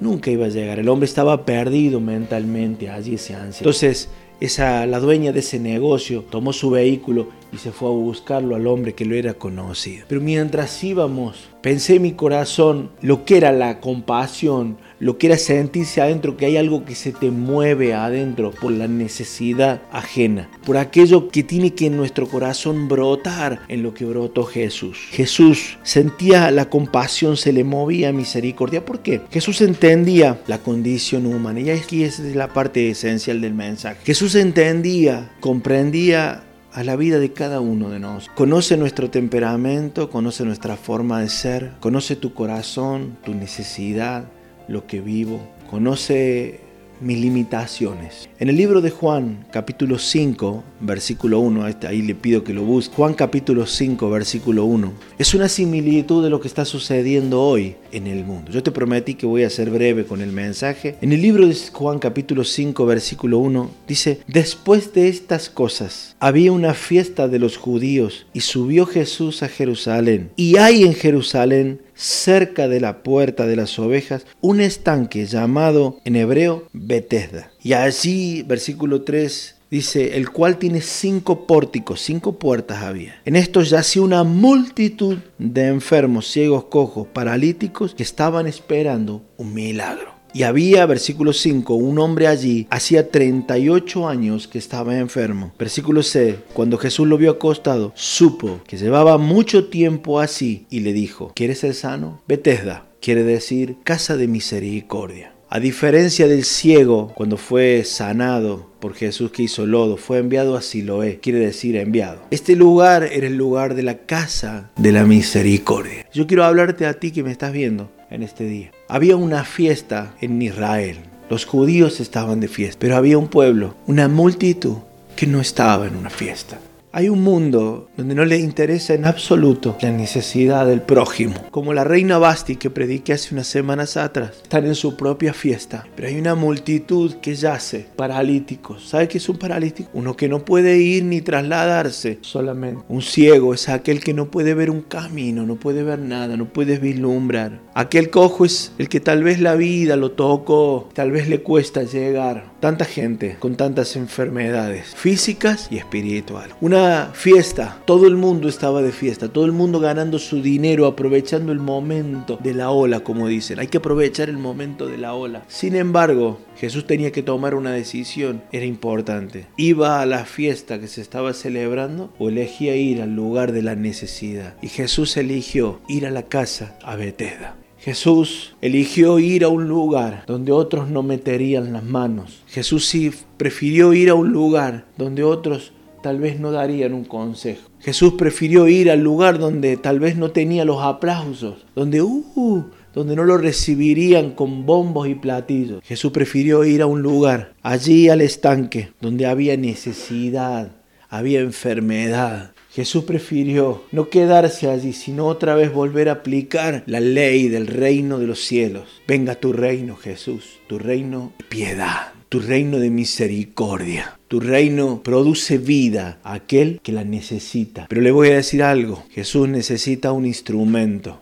Nunca 0.00 0.30
iba 0.30 0.46
a 0.46 0.50
llegar. 0.50 0.78
El 0.78 0.88
hombre 0.88 1.06
estaba 1.06 1.44
perdido 1.44 2.00
mentalmente 2.00 2.88
allí 2.90 3.14
ese 3.14 3.34
anciano. 3.34 3.58
Entonces, 3.58 4.08
esa, 4.40 4.86
la 4.86 5.00
dueña 5.00 5.32
de 5.32 5.40
ese 5.40 5.58
negocio 5.58 6.24
tomó 6.30 6.52
su 6.52 6.70
vehículo 6.70 7.28
y 7.52 7.58
se 7.58 7.72
fue 7.72 7.88
a 7.88 7.92
buscarlo 7.92 8.54
al 8.54 8.66
hombre 8.66 8.94
que 8.94 9.04
lo 9.04 9.16
era 9.16 9.34
conocido. 9.34 10.06
Pero 10.08 10.20
mientras 10.20 10.82
íbamos, 10.84 11.48
pensé 11.68 11.96
en 11.96 12.02
mi 12.02 12.12
corazón 12.12 12.88
lo 13.02 13.26
que 13.26 13.36
era 13.36 13.52
la 13.52 13.78
compasión, 13.78 14.78
lo 15.00 15.18
que 15.18 15.26
era 15.26 15.36
sentirse 15.36 16.00
adentro, 16.00 16.34
que 16.34 16.46
hay 16.46 16.56
algo 16.56 16.86
que 16.86 16.94
se 16.94 17.12
te 17.12 17.30
mueve 17.30 17.92
adentro 17.92 18.52
por 18.52 18.72
la 18.72 18.88
necesidad 18.88 19.82
ajena, 19.92 20.48
por 20.64 20.78
aquello 20.78 21.28
que 21.28 21.42
tiene 21.42 21.74
que 21.74 21.84
en 21.84 21.98
nuestro 21.98 22.26
corazón 22.26 22.88
brotar 22.88 23.60
en 23.68 23.82
lo 23.82 23.92
que 23.92 24.06
brotó 24.06 24.44
Jesús. 24.44 24.96
Jesús 25.10 25.76
sentía 25.82 26.50
la 26.50 26.70
compasión, 26.70 27.36
se 27.36 27.52
le 27.52 27.64
movía 27.64 28.14
misericordia. 28.14 28.86
¿Por 28.86 29.00
qué? 29.00 29.20
Jesús 29.30 29.60
entendía 29.60 30.40
la 30.46 30.62
condición 30.62 31.26
humana 31.26 31.60
y 31.60 31.68
aquí 31.68 32.02
es 32.02 32.18
la 32.20 32.48
parte 32.54 32.88
esencial 32.88 33.42
del 33.42 33.52
mensaje. 33.52 34.00
Jesús 34.06 34.36
entendía, 34.36 35.32
comprendía 35.40 36.44
a 36.72 36.84
la 36.84 36.96
vida 36.96 37.18
de 37.18 37.32
cada 37.32 37.60
uno 37.60 37.90
de 37.90 37.98
nosotros. 37.98 38.36
Conoce 38.36 38.76
nuestro 38.76 39.10
temperamento, 39.10 40.10
conoce 40.10 40.44
nuestra 40.44 40.76
forma 40.76 41.20
de 41.20 41.28
ser, 41.28 41.72
conoce 41.80 42.16
tu 42.16 42.34
corazón, 42.34 43.16
tu 43.24 43.34
necesidad, 43.34 44.24
lo 44.68 44.86
que 44.86 45.00
vivo, 45.00 45.40
conoce 45.70 46.60
mis 47.00 47.18
limitaciones. 47.18 48.28
En 48.38 48.48
el 48.48 48.56
libro 48.56 48.80
de 48.80 48.90
Juan, 48.90 49.46
capítulo 49.50 49.98
5, 49.98 50.64
versículo 50.80 51.40
1, 51.40 51.64
ahí 51.64 52.02
le 52.02 52.14
pido 52.14 52.44
que 52.44 52.54
lo 52.54 52.62
busque. 52.62 52.94
Juan 52.94 53.14
capítulo 53.14 53.66
5, 53.66 54.10
versículo 54.10 54.64
1. 54.64 54.92
Es 55.18 55.34
una 55.34 55.48
similitud 55.48 56.22
de 56.22 56.30
lo 56.30 56.40
que 56.40 56.48
está 56.48 56.64
sucediendo 56.64 57.42
hoy 57.42 57.76
en 57.92 58.06
el 58.06 58.24
mundo. 58.24 58.50
Yo 58.50 58.62
te 58.62 58.70
prometí 58.70 59.14
que 59.14 59.26
voy 59.26 59.42
a 59.44 59.50
ser 59.50 59.70
breve 59.70 60.04
con 60.04 60.20
el 60.20 60.32
mensaje. 60.32 60.96
En 61.00 61.12
el 61.12 61.22
libro 61.22 61.46
de 61.46 61.56
Juan 61.72 61.98
capítulo 61.98 62.44
5, 62.44 62.86
versículo 62.86 63.38
1, 63.38 63.70
dice, 63.86 64.20
después 64.26 64.92
de 64.92 65.08
estas 65.08 65.48
cosas, 65.48 66.16
había 66.20 66.52
una 66.52 66.74
fiesta 66.74 67.28
de 67.28 67.38
los 67.38 67.56
judíos 67.56 68.26
y 68.32 68.40
subió 68.40 68.86
Jesús 68.86 69.42
a 69.42 69.48
Jerusalén. 69.48 70.30
Y 70.36 70.56
hay 70.56 70.84
en 70.84 70.94
Jerusalén 70.94 71.80
cerca 71.98 72.68
de 72.68 72.80
la 72.80 73.02
puerta 73.02 73.46
de 73.46 73.56
las 73.56 73.78
ovejas 73.78 74.24
un 74.40 74.60
estanque 74.60 75.26
llamado 75.26 75.98
en 76.04 76.16
hebreo 76.16 76.68
Betesda. 76.72 77.50
Y 77.62 77.72
allí, 77.72 78.42
versículo 78.42 79.02
3, 79.02 79.56
dice, 79.70 80.16
el 80.16 80.30
cual 80.30 80.58
tiene 80.58 80.80
cinco 80.80 81.46
pórticos, 81.46 82.00
cinco 82.00 82.38
puertas 82.38 82.82
había. 82.82 83.20
En 83.24 83.36
estos 83.36 83.70
yacía 83.70 84.02
una 84.02 84.22
multitud 84.22 85.18
de 85.38 85.66
enfermos, 85.66 86.30
ciegos, 86.30 86.64
cojos, 86.66 87.08
paralíticos 87.08 87.94
que 87.94 88.04
estaban 88.04 88.46
esperando 88.46 89.22
un 89.36 89.52
milagro. 89.52 90.17
Y 90.32 90.42
había, 90.42 90.84
versículo 90.86 91.32
5, 91.32 91.74
un 91.74 91.98
hombre 91.98 92.26
allí, 92.26 92.66
hacía 92.70 93.10
38 93.10 94.08
años 94.08 94.46
que 94.46 94.58
estaba 94.58 94.98
enfermo. 94.98 95.52
Versículo 95.58 96.02
6, 96.02 96.36
cuando 96.52 96.78
Jesús 96.78 97.08
lo 97.08 97.16
vio 97.16 97.30
acostado, 97.30 97.92
supo 97.94 98.60
que 98.66 98.76
llevaba 98.76 99.18
mucho 99.18 99.68
tiempo 99.68 100.20
así 100.20 100.66
y 100.70 100.80
le 100.80 100.92
dijo, 100.92 101.32
¿quieres 101.34 101.60
ser 101.60 101.74
sano? 101.74 102.20
Betesda, 102.28 102.86
quiere 103.00 103.24
decir 103.24 103.76
casa 103.84 104.16
de 104.16 104.28
misericordia. 104.28 105.32
A 105.50 105.60
diferencia 105.60 106.28
del 106.28 106.44
ciego, 106.44 107.10
cuando 107.14 107.38
fue 107.38 107.82
sanado 107.84 108.70
por 108.80 108.92
Jesús 108.92 109.30
que 109.30 109.44
hizo 109.44 109.66
lodo, 109.66 109.96
fue 109.96 110.18
enviado 110.18 110.58
a 110.58 110.62
Siloé, 110.62 111.20
quiere 111.20 111.38
decir 111.38 111.76
enviado. 111.76 112.20
Este 112.30 112.54
lugar 112.54 113.08
era 113.10 113.26
el 113.26 113.36
lugar 113.36 113.74
de 113.74 113.82
la 113.82 113.96
casa 114.04 114.70
de 114.76 114.92
la 114.92 115.04
misericordia. 115.04 116.06
Yo 116.12 116.26
quiero 116.26 116.44
hablarte 116.44 116.84
a 116.84 117.00
ti 117.00 117.12
que 117.12 117.22
me 117.22 117.32
estás 117.32 117.54
viendo 117.54 117.90
en 118.10 118.22
este 118.22 118.44
día. 118.44 118.70
Había 118.88 119.16
una 119.16 119.44
fiesta 119.44 120.14
en 120.20 120.40
Israel. 120.40 120.98
Los 121.30 121.44
judíos 121.44 122.00
estaban 122.00 122.40
de 122.40 122.48
fiesta, 122.48 122.78
pero 122.80 122.96
había 122.96 123.18
un 123.18 123.28
pueblo, 123.28 123.74
una 123.86 124.08
multitud 124.08 124.78
que 125.14 125.26
no 125.26 125.40
estaba 125.40 125.86
en 125.86 125.96
una 125.96 126.10
fiesta. 126.10 126.58
Hay 126.98 127.08
un 127.08 127.22
mundo 127.22 127.90
donde 127.96 128.16
no 128.16 128.24
le 128.24 128.38
interesa 128.38 128.92
en 128.92 129.06
absoluto 129.06 129.76
la 129.80 129.92
necesidad 129.92 130.66
del 130.66 130.82
prójimo. 130.82 131.36
Como 131.52 131.72
la 131.72 131.84
reina 131.84 132.18
Basti 132.18 132.56
que 132.56 132.70
prediqué 132.70 133.12
hace 133.12 133.34
unas 133.36 133.46
semanas 133.46 133.96
atrás. 133.96 134.40
Están 134.42 134.66
en 134.66 134.74
su 134.74 134.96
propia 134.96 135.32
fiesta. 135.32 135.86
Pero 135.94 136.08
hay 136.08 136.18
una 136.18 136.34
multitud 136.34 137.14
que 137.22 137.36
yace, 137.36 137.86
paralíticos. 137.94 138.88
¿Sabe 138.88 139.06
qué 139.06 139.18
es 139.18 139.28
un 139.28 139.36
paralítico? 139.36 139.88
Uno 139.94 140.16
que 140.16 140.28
no 140.28 140.44
puede 140.44 140.78
ir 140.78 141.04
ni 141.04 141.20
trasladarse 141.20 142.18
solamente. 142.20 142.82
Un 142.88 143.02
ciego 143.02 143.54
es 143.54 143.68
aquel 143.68 144.00
que 144.00 144.12
no 144.12 144.28
puede 144.28 144.54
ver 144.54 144.68
un 144.68 144.80
camino, 144.80 145.46
no 145.46 145.54
puede 145.54 145.84
ver 145.84 146.00
nada, 146.00 146.36
no 146.36 146.52
puede 146.52 146.78
vislumbrar. 146.78 147.60
Aquel 147.74 148.10
cojo 148.10 148.44
es 148.44 148.72
el 148.76 148.88
que 148.88 148.98
tal 148.98 149.22
vez 149.22 149.38
la 149.38 149.54
vida 149.54 149.94
lo 149.94 150.10
tocó, 150.10 150.88
tal 150.94 151.12
vez 151.12 151.28
le 151.28 151.44
cuesta 151.44 151.84
llegar. 151.84 152.47
Tanta 152.60 152.84
gente 152.84 153.36
con 153.38 153.56
tantas 153.56 153.94
enfermedades 153.94 154.94
físicas 154.96 155.68
y 155.70 155.76
espirituales. 155.76 156.56
Una 156.60 157.10
fiesta, 157.14 157.80
todo 157.84 158.08
el 158.08 158.16
mundo 158.16 158.48
estaba 158.48 158.82
de 158.82 158.90
fiesta, 158.90 159.28
todo 159.28 159.44
el 159.44 159.52
mundo 159.52 159.78
ganando 159.78 160.18
su 160.18 160.42
dinero, 160.42 160.86
aprovechando 160.86 161.52
el 161.52 161.60
momento 161.60 162.36
de 162.42 162.54
la 162.54 162.70
ola, 162.70 163.00
como 163.00 163.28
dicen. 163.28 163.60
Hay 163.60 163.68
que 163.68 163.78
aprovechar 163.78 164.28
el 164.28 164.38
momento 164.38 164.88
de 164.88 164.98
la 164.98 165.14
ola. 165.14 165.44
Sin 165.46 165.76
embargo, 165.76 166.40
Jesús 166.56 166.84
tenía 166.84 167.12
que 167.12 167.22
tomar 167.22 167.54
una 167.54 167.70
decisión, 167.70 168.42
era 168.50 168.64
importante. 168.64 169.46
¿Iba 169.56 170.00
a 170.00 170.06
la 170.06 170.24
fiesta 170.24 170.80
que 170.80 170.88
se 170.88 171.00
estaba 171.00 171.34
celebrando 171.34 172.12
o 172.18 172.28
elegía 172.28 172.74
ir 172.74 173.02
al 173.02 173.14
lugar 173.14 173.52
de 173.52 173.62
la 173.62 173.76
necesidad? 173.76 174.56
Y 174.62 174.68
Jesús 174.68 175.16
eligió 175.16 175.80
ir 175.86 176.06
a 176.06 176.10
la 176.10 176.24
casa 176.24 176.76
a 176.82 176.96
Betesda. 176.96 177.54
Jesús 177.80 178.56
eligió 178.60 179.18
ir 179.18 179.44
a 179.44 179.48
un 179.48 179.68
lugar 179.68 180.24
donde 180.26 180.52
otros 180.52 180.88
no 180.88 181.02
meterían 181.02 181.72
las 181.72 181.84
manos. 181.84 182.42
Jesús 182.48 182.86
sí 182.86 183.10
prefirió 183.36 183.92
ir 183.94 184.10
a 184.10 184.14
un 184.14 184.32
lugar 184.32 184.86
donde 184.96 185.22
otros 185.22 185.72
tal 186.02 186.18
vez 186.18 186.40
no 186.40 186.52
darían 186.52 186.92
un 186.92 187.04
consejo. 187.04 187.68
Jesús 187.80 188.14
prefirió 188.18 188.68
ir 188.68 188.90
al 188.90 189.00
lugar 189.00 189.38
donde 189.38 189.76
tal 189.76 190.00
vez 190.00 190.16
no 190.16 190.30
tenía 190.30 190.64
los 190.64 190.82
aplausos, 190.82 191.64
donde 191.74 192.02
uh, 192.02 192.64
donde 192.94 193.14
no 193.14 193.24
lo 193.24 193.38
recibirían 193.38 194.32
con 194.32 194.66
bombos 194.66 195.08
y 195.08 195.14
platillos. 195.14 195.82
Jesús 195.84 196.10
prefirió 196.10 196.64
ir 196.64 196.82
a 196.82 196.86
un 196.86 197.02
lugar, 197.02 197.54
allí 197.62 198.08
al 198.08 198.20
estanque, 198.20 198.90
donde 199.00 199.26
había 199.26 199.56
necesidad, 199.56 200.72
había 201.08 201.40
enfermedad, 201.40 202.52
Jesús 202.78 203.02
prefirió 203.02 203.82
no 203.90 204.08
quedarse 204.08 204.70
allí, 204.70 204.92
sino 204.92 205.26
otra 205.26 205.56
vez 205.56 205.72
volver 205.72 206.08
a 206.08 206.12
aplicar 206.12 206.84
la 206.86 207.00
ley 207.00 207.48
del 207.48 207.66
reino 207.66 208.20
de 208.20 208.28
los 208.28 208.38
cielos. 208.38 209.02
Venga 209.08 209.34
tu 209.34 209.52
reino, 209.52 209.96
Jesús, 209.96 210.60
tu 210.68 210.78
reino 210.78 211.32
de 211.38 211.44
piedad, 211.46 212.12
tu 212.28 212.38
reino 212.38 212.78
de 212.78 212.90
misericordia. 212.90 214.16
Tu 214.28 214.38
reino 214.38 215.02
produce 215.02 215.58
vida 215.58 216.20
a 216.22 216.34
aquel 216.34 216.78
que 216.80 216.92
la 216.92 217.02
necesita. 217.02 217.86
Pero 217.88 218.00
le 218.00 218.12
voy 218.12 218.28
a 218.28 218.36
decir 218.36 218.62
algo, 218.62 219.02
Jesús 219.10 219.48
necesita 219.48 220.12
un 220.12 220.24
instrumento 220.24 221.18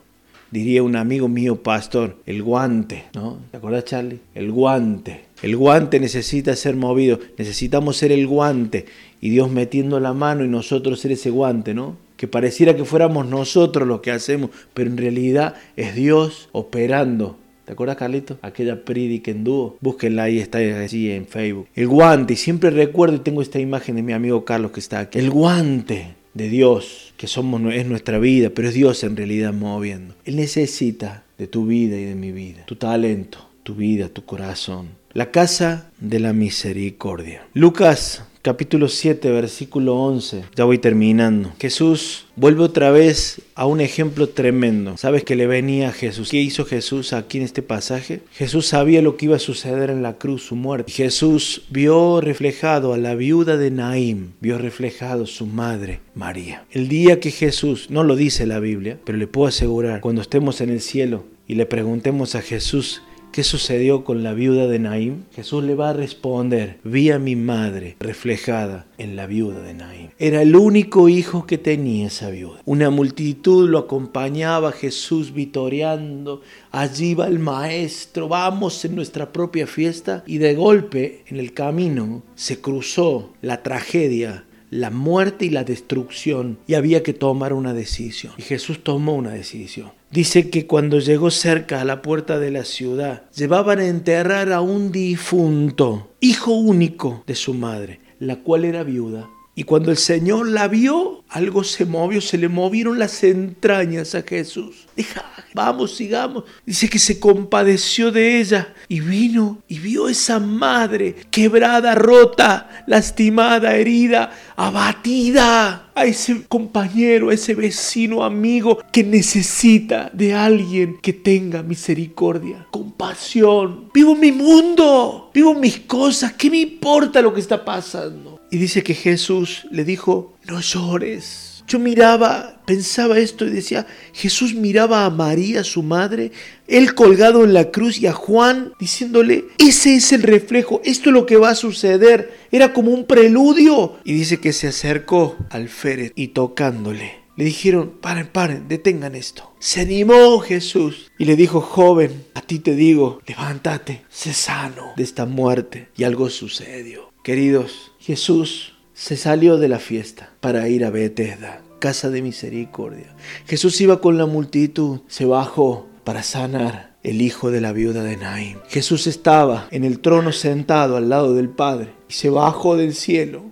diría 0.50 0.82
un 0.82 0.96
amigo 0.96 1.28
mío 1.28 1.62
pastor, 1.62 2.16
el 2.24 2.42
guante, 2.42 3.04
¿no? 3.14 3.38
¿Te 3.50 3.56
acuerdas 3.56 3.84
Charlie? 3.84 4.20
El 4.34 4.52
guante. 4.52 5.26
El 5.42 5.54
guante 5.56 6.00
necesita 6.00 6.56
ser 6.56 6.76
movido, 6.76 7.20
necesitamos 7.36 7.98
ser 7.98 8.10
el 8.10 8.26
guante 8.26 8.86
y 9.20 9.30
Dios 9.30 9.50
metiendo 9.50 10.00
la 10.00 10.12
mano 10.12 10.44
y 10.44 10.48
nosotros 10.48 11.00
ser 11.00 11.12
ese 11.12 11.30
guante, 11.30 11.74
¿no? 11.74 11.96
Que 12.16 12.28
pareciera 12.28 12.76
que 12.76 12.84
fuéramos 12.84 13.26
nosotros 13.26 13.86
los 13.86 14.00
que 14.00 14.10
hacemos, 14.10 14.50
pero 14.74 14.90
en 14.90 14.96
realidad 14.96 15.54
es 15.76 15.94
Dios 15.94 16.48
operando. 16.52 17.36
¿Te 17.66 17.72
acuerdas, 17.72 17.96
Carlito? 17.96 18.38
Aquella 18.42 18.84
prédica 18.84 19.32
en 19.32 19.42
dúo. 19.42 19.76
Búsquenla 19.80 20.24
ahí, 20.24 20.38
está 20.38 20.58
allí 20.58 21.10
en 21.10 21.26
Facebook. 21.26 21.66
El 21.74 21.88
guante, 21.88 22.34
y 22.34 22.36
siempre 22.36 22.70
recuerdo 22.70 23.16
y 23.16 23.18
tengo 23.18 23.42
esta 23.42 23.58
imagen 23.58 23.96
de 23.96 24.02
mi 24.02 24.12
amigo 24.12 24.44
Carlos 24.44 24.70
que 24.70 24.80
está 24.80 25.00
aquí. 25.00 25.18
El 25.18 25.30
guante 25.30 26.14
de 26.32 26.48
Dios, 26.48 27.12
que 27.16 27.26
somos, 27.26 27.60
es 27.74 27.86
nuestra 27.86 28.18
vida, 28.18 28.50
pero 28.54 28.68
es 28.68 28.74
Dios 28.74 29.02
en 29.02 29.16
realidad 29.16 29.52
moviendo. 29.52 30.14
Él 30.24 30.36
necesita 30.36 31.24
de 31.38 31.46
tu 31.46 31.66
vida 31.66 31.96
y 31.96 32.04
de 32.04 32.14
mi 32.14 32.30
vida, 32.30 32.64
tu 32.66 32.76
talento, 32.76 33.38
tu 33.62 33.74
vida, 33.74 34.08
tu 34.10 34.24
corazón. 34.24 34.88
La 35.16 35.30
casa 35.30 35.90
de 35.98 36.20
la 36.20 36.34
misericordia. 36.34 37.48
Lucas 37.54 38.22
capítulo 38.42 38.86
7, 38.86 39.30
versículo 39.30 39.96
11. 39.96 40.44
Ya 40.54 40.64
voy 40.64 40.76
terminando. 40.76 41.54
Jesús 41.58 42.26
vuelve 42.36 42.62
otra 42.62 42.90
vez 42.90 43.40
a 43.54 43.64
un 43.64 43.80
ejemplo 43.80 44.28
tremendo. 44.28 44.98
¿Sabes 44.98 45.24
que 45.24 45.34
le 45.34 45.46
venía 45.46 45.88
a 45.88 45.92
Jesús? 45.92 46.28
¿Qué 46.28 46.36
hizo 46.36 46.66
Jesús 46.66 47.14
aquí 47.14 47.38
en 47.38 47.44
este 47.44 47.62
pasaje? 47.62 48.20
Jesús 48.30 48.66
sabía 48.66 49.00
lo 49.00 49.16
que 49.16 49.24
iba 49.24 49.36
a 49.36 49.38
suceder 49.38 49.88
en 49.88 50.02
la 50.02 50.18
cruz, 50.18 50.42
su 50.42 50.54
muerte. 50.54 50.92
Jesús 50.92 51.62
vio 51.70 52.20
reflejado 52.20 52.92
a 52.92 52.98
la 52.98 53.14
viuda 53.14 53.56
de 53.56 53.70
Naim, 53.70 54.32
vio 54.42 54.58
reflejado 54.58 55.24
su 55.24 55.46
madre, 55.46 56.00
María. 56.14 56.66
El 56.72 56.88
día 56.88 57.20
que 57.20 57.30
Jesús, 57.30 57.88
no 57.88 58.04
lo 58.04 58.16
dice 58.16 58.44
la 58.44 58.60
Biblia, 58.60 58.98
pero 59.02 59.16
le 59.16 59.26
puedo 59.26 59.48
asegurar, 59.48 60.02
cuando 60.02 60.20
estemos 60.20 60.60
en 60.60 60.68
el 60.68 60.82
cielo 60.82 61.24
y 61.48 61.54
le 61.54 61.64
preguntemos 61.64 62.34
a 62.34 62.42
Jesús, 62.42 63.00
¿Qué 63.36 63.44
sucedió 63.44 64.02
con 64.02 64.22
la 64.22 64.32
viuda 64.32 64.66
de 64.66 64.78
Naim? 64.78 65.24
Jesús 65.34 65.62
le 65.62 65.74
va 65.74 65.90
a 65.90 65.92
responder, 65.92 66.78
vi 66.84 67.10
a 67.10 67.18
mi 67.18 67.36
madre 67.36 67.94
reflejada 68.00 68.86
en 68.96 69.14
la 69.14 69.26
viuda 69.26 69.60
de 69.60 69.74
Naim. 69.74 70.08
Era 70.18 70.40
el 70.40 70.56
único 70.56 71.10
hijo 71.10 71.44
que 71.44 71.58
tenía 71.58 72.06
esa 72.06 72.30
viuda. 72.30 72.62
Una 72.64 72.88
multitud 72.88 73.68
lo 73.68 73.76
acompañaba, 73.76 74.72
Jesús 74.72 75.34
vitoreando, 75.34 76.40
allí 76.70 77.12
va 77.12 77.26
el 77.26 77.38
maestro, 77.38 78.26
vamos 78.26 78.82
en 78.86 78.94
nuestra 78.94 79.34
propia 79.34 79.66
fiesta 79.66 80.24
y 80.26 80.38
de 80.38 80.54
golpe 80.54 81.22
en 81.26 81.36
el 81.36 81.52
camino 81.52 82.22
se 82.36 82.62
cruzó 82.62 83.34
la 83.42 83.62
tragedia 83.62 84.46
la 84.76 84.90
muerte 84.90 85.46
y 85.46 85.50
la 85.50 85.64
destrucción 85.64 86.58
y 86.66 86.74
había 86.74 87.02
que 87.02 87.12
tomar 87.12 87.52
una 87.52 87.74
decisión. 87.74 88.32
Y 88.36 88.42
Jesús 88.42 88.82
tomó 88.82 89.14
una 89.14 89.30
decisión. 89.30 89.90
Dice 90.10 90.50
que 90.50 90.66
cuando 90.66 91.00
llegó 91.00 91.30
cerca 91.30 91.80
a 91.80 91.84
la 91.84 92.00
puerta 92.02 92.38
de 92.38 92.50
la 92.50 92.64
ciudad, 92.64 93.28
llevaban 93.34 93.80
a 93.80 93.86
enterrar 93.86 94.52
a 94.52 94.60
un 94.60 94.92
difunto, 94.92 96.12
hijo 96.20 96.52
único 96.52 97.24
de 97.26 97.34
su 97.34 97.54
madre, 97.54 98.00
la 98.18 98.36
cual 98.36 98.64
era 98.64 98.84
viuda. 98.84 99.28
Y 99.58 99.64
cuando 99.64 99.90
el 99.90 99.96
Señor 99.96 100.50
la 100.50 100.68
vio, 100.68 101.24
algo 101.30 101.64
se 101.64 101.86
movió, 101.86 102.20
se 102.20 102.36
le 102.36 102.46
movieron 102.46 102.98
las 102.98 103.24
entrañas 103.24 104.14
a 104.14 104.20
Jesús. 104.20 104.86
Deja, 104.94 105.24
vamos, 105.54 105.96
sigamos. 105.96 106.44
Dice 106.66 106.90
que 106.90 106.98
se 106.98 107.18
compadeció 107.18 108.12
de 108.12 108.38
ella 108.38 108.74
y 108.86 109.00
vino 109.00 109.62
y 109.66 109.78
vio 109.78 110.10
esa 110.10 110.38
madre 110.38 111.16
quebrada, 111.30 111.94
rota, 111.94 112.84
lastimada, 112.86 113.74
herida, 113.76 114.30
abatida. 114.56 115.90
A 115.94 116.04
ese 116.04 116.42
compañero, 116.46 117.30
a 117.30 117.32
ese 117.32 117.54
vecino, 117.54 118.22
amigo 118.22 118.80
que 118.92 119.02
necesita 119.02 120.10
de 120.12 120.34
alguien 120.34 120.98
que 121.00 121.14
tenga 121.14 121.62
misericordia, 121.62 122.66
compasión. 122.70 123.88
Vivo 123.94 124.14
mi 124.14 124.32
mundo, 124.32 125.30
vivo 125.32 125.54
mis 125.54 125.80
cosas. 125.80 126.34
¿Qué 126.34 126.50
me 126.50 126.58
importa 126.58 127.22
lo 127.22 127.32
que 127.32 127.40
está 127.40 127.64
pasando? 127.64 128.35
Y 128.50 128.58
dice 128.58 128.82
que 128.82 128.94
Jesús 128.94 129.66
le 129.70 129.84
dijo, 129.84 130.36
no 130.46 130.60
llores. 130.60 131.64
Yo 131.68 131.80
miraba, 131.80 132.62
pensaba 132.64 133.18
esto 133.18 133.44
y 133.44 133.50
decía, 133.50 133.86
Jesús 134.12 134.54
miraba 134.54 135.04
a 135.04 135.10
María, 135.10 135.64
su 135.64 135.82
madre, 135.82 136.30
él 136.68 136.94
colgado 136.94 137.44
en 137.44 137.52
la 137.52 137.72
cruz 137.72 137.98
y 137.98 138.06
a 138.06 138.12
Juan 138.12 138.72
diciéndole, 138.78 139.46
ese 139.58 139.96
es 139.96 140.12
el 140.12 140.22
reflejo, 140.22 140.80
esto 140.84 141.10
es 141.10 141.14
lo 141.14 141.26
que 141.26 141.36
va 141.36 141.50
a 141.50 141.54
suceder. 141.56 142.32
Era 142.52 142.72
como 142.72 142.92
un 142.92 143.04
preludio. 143.04 143.96
Y 144.04 144.12
dice 144.12 144.38
que 144.38 144.52
se 144.52 144.68
acercó 144.68 145.36
al 145.50 145.68
féretro 145.68 146.14
y 146.14 146.28
tocándole. 146.28 147.26
Le 147.36 147.44
dijeron, 147.44 147.94
paren, 148.00 148.28
paren, 148.28 148.66
detengan 148.66 149.14
esto. 149.14 149.52
Se 149.58 149.80
animó 149.80 150.38
Jesús 150.38 151.12
y 151.18 151.26
le 151.26 151.36
dijo, 151.36 151.60
joven, 151.60 152.24
a 152.32 152.40
ti 152.40 152.60
te 152.60 152.74
digo, 152.74 153.20
levántate, 153.26 154.04
sé 154.08 154.32
sano 154.32 154.92
de 154.96 155.02
esta 155.02 155.26
muerte. 155.26 155.88
Y 155.96 156.04
algo 156.04 156.30
sucedió. 156.30 157.12
Queridos, 157.26 157.90
Jesús 157.98 158.74
se 158.94 159.16
salió 159.16 159.58
de 159.58 159.66
la 159.66 159.80
fiesta 159.80 160.30
para 160.38 160.68
ir 160.68 160.84
a 160.84 160.90
Bethesda, 160.90 161.60
casa 161.80 162.08
de 162.08 162.22
misericordia. 162.22 163.16
Jesús 163.48 163.80
iba 163.80 164.00
con 164.00 164.16
la 164.16 164.26
multitud, 164.26 165.00
se 165.08 165.24
bajó 165.24 165.88
para 166.04 166.22
sanar 166.22 166.94
el 167.02 167.20
hijo 167.20 167.50
de 167.50 167.60
la 167.60 167.72
viuda 167.72 168.04
de 168.04 168.16
Naim. 168.16 168.58
Jesús 168.68 169.08
estaba 169.08 169.66
en 169.72 169.82
el 169.82 169.98
trono 169.98 170.30
sentado 170.30 170.96
al 170.96 171.08
lado 171.08 171.34
del 171.34 171.48
Padre 171.48 171.88
y 172.08 172.12
se 172.12 172.30
bajó 172.30 172.76
del 172.76 172.94
cielo 172.94 173.42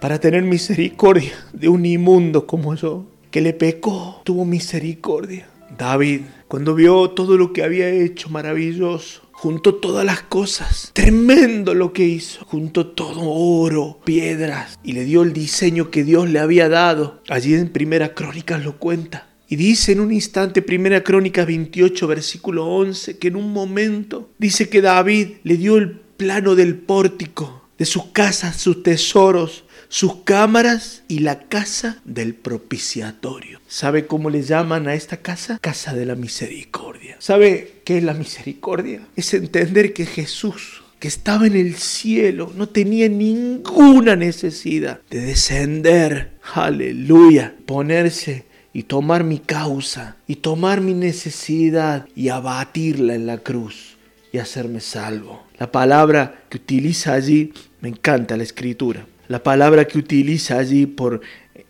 para 0.00 0.18
tener 0.18 0.42
misericordia 0.42 1.30
de 1.52 1.68
un 1.68 1.86
inmundo 1.86 2.48
como 2.48 2.74
yo, 2.74 3.06
que 3.30 3.40
le 3.40 3.52
pecó, 3.52 4.22
tuvo 4.24 4.44
misericordia. 4.44 5.48
David, 5.78 6.22
cuando 6.48 6.74
vio 6.74 7.10
todo 7.10 7.36
lo 7.36 7.52
que 7.52 7.62
había 7.62 7.88
hecho 7.90 8.28
maravilloso, 8.28 9.22
juntó 9.40 9.76
todas 9.76 10.04
las 10.04 10.20
cosas. 10.20 10.90
Tremendo 10.92 11.72
lo 11.74 11.94
que 11.94 12.04
hizo. 12.04 12.44
Juntó 12.44 12.88
todo 12.88 13.22
oro, 13.22 13.98
piedras 14.04 14.78
y 14.84 14.92
le 14.92 15.06
dio 15.06 15.22
el 15.22 15.32
diseño 15.32 15.90
que 15.90 16.04
Dios 16.04 16.28
le 16.28 16.40
había 16.40 16.68
dado. 16.68 17.22
Allí 17.26 17.54
en 17.54 17.70
Primera 17.70 18.12
Crónicas 18.12 18.62
lo 18.62 18.76
cuenta. 18.76 19.28
Y 19.48 19.56
dice 19.56 19.92
en 19.92 20.00
un 20.00 20.12
instante, 20.12 20.60
Primera 20.60 21.02
Crónica 21.02 21.46
28, 21.46 22.06
versículo 22.06 22.66
11, 22.66 23.16
que 23.16 23.28
en 23.28 23.36
un 23.36 23.50
momento 23.50 24.28
dice 24.36 24.68
que 24.68 24.82
David 24.82 25.28
le 25.42 25.56
dio 25.56 25.78
el 25.78 25.92
plano 25.92 26.54
del 26.54 26.76
pórtico, 26.76 27.64
de 27.78 27.86
sus 27.86 28.08
casas, 28.12 28.56
sus 28.60 28.82
tesoros, 28.82 29.64
sus 29.90 30.22
cámaras 30.22 31.02
y 31.08 31.18
la 31.18 31.40
casa 31.40 32.00
del 32.06 32.34
propiciatorio. 32.34 33.60
¿Sabe 33.68 34.06
cómo 34.06 34.30
le 34.30 34.42
llaman 34.42 34.88
a 34.88 34.94
esta 34.94 35.18
casa? 35.18 35.58
Casa 35.60 35.92
de 35.92 36.06
la 36.06 36.14
misericordia. 36.14 37.16
¿Sabe 37.18 37.82
qué 37.84 37.98
es 37.98 38.04
la 38.04 38.14
misericordia? 38.14 39.02
Es 39.16 39.34
entender 39.34 39.92
que 39.92 40.06
Jesús 40.06 40.82
que 41.00 41.08
estaba 41.08 41.46
en 41.46 41.56
el 41.56 41.76
cielo, 41.76 42.52
no 42.54 42.68
tenía 42.68 43.08
ninguna 43.08 44.16
necesidad 44.16 45.00
de 45.08 45.20
descender, 45.22 46.32
aleluya, 46.54 47.54
ponerse 47.64 48.44
y 48.74 48.82
tomar 48.82 49.24
mi 49.24 49.38
causa 49.38 50.16
y 50.28 50.36
tomar 50.36 50.82
mi 50.82 50.92
necesidad 50.92 52.06
y 52.14 52.28
abatirla 52.28 53.14
en 53.14 53.26
la 53.26 53.38
cruz 53.38 53.96
y 54.30 54.38
hacerme 54.38 54.80
salvo. 54.80 55.42
La 55.58 55.72
palabra 55.72 56.42
que 56.50 56.58
utiliza 56.58 57.14
allí, 57.14 57.54
me 57.80 57.88
encanta 57.88 58.36
la 58.36 58.42
escritura, 58.42 59.06
la 59.30 59.44
palabra 59.44 59.84
que 59.84 59.96
utiliza 59.96 60.58
allí 60.58 60.86
por 60.86 61.20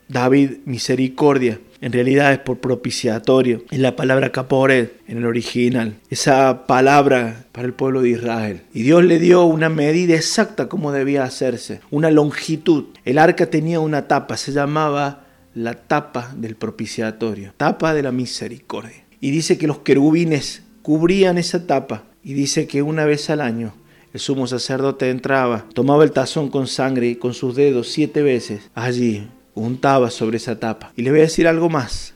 David, 0.08 0.60
misericordia, 0.64 1.60
en 1.82 1.92
realidad 1.92 2.32
es 2.32 2.38
por 2.38 2.58
propiciatorio. 2.58 3.64
Es 3.70 3.78
la 3.78 3.96
palabra 3.96 4.32
caporet 4.32 4.98
en 5.06 5.18
el 5.18 5.26
original. 5.26 5.98
Esa 6.08 6.66
palabra 6.66 7.44
para 7.52 7.66
el 7.66 7.74
pueblo 7.74 8.00
de 8.00 8.08
Israel. 8.08 8.62
Y 8.72 8.82
Dios 8.82 9.04
le 9.04 9.18
dio 9.18 9.44
una 9.44 9.68
medida 9.68 10.14
exacta 10.14 10.70
como 10.70 10.90
debía 10.90 11.22
hacerse. 11.22 11.82
Una 11.90 12.10
longitud. 12.10 12.86
El 13.04 13.18
arca 13.18 13.50
tenía 13.50 13.78
una 13.78 14.08
tapa. 14.08 14.38
Se 14.38 14.52
llamaba 14.52 15.26
la 15.54 15.74
tapa 15.74 16.32
del 16.34 16.56
propiciatorio. 16.56 17.52
Tapa 17.58 17.92
de 17.92 18.02
la 18.02 18.10
misericordia. 18.10 19.04
Y 19.20 19.32
dice 19.32 19.58
que 19.58 19.66
los 19.66 19.80
querubines 19.80 20.62
cubrían 20.80 21.36
esa 21.36 21.66
tapa. 21.66 22.04
Y 22.24 22.32
dice 22.32 22.66
que 22.66 22.80
una 22.80 23.04
vez 23.04 23.28
al 23.28 23.42
año 23.42 23.74
el 24.12 24.20
sumo 24.20 24.46
sacerdote 24.46 25.10
entraba, 25.10 25.66
tomaba 25.74 26.04
el 26.04 26.12
tazón 26.12 26.48
con 26.48 26.66
sangre 26.66 27.18
con 27.18 27.34
sus 27.34 27.54
dedos 27.54 27.88
siete 27.88 28.22
veces 28.22 28.70
allí 28.74 29.28
untaba 29.54 30.10
sobre 30.10 30.38
esa 30.38 30.58
tapa. 30.58 30.92
Y 30.96 31.02
le 31.02 31.10
voy 31.10 31.20
a 31.20 31.24
decir 31.24 31.46
algo 31.46 31.68
más. 31.68 32.14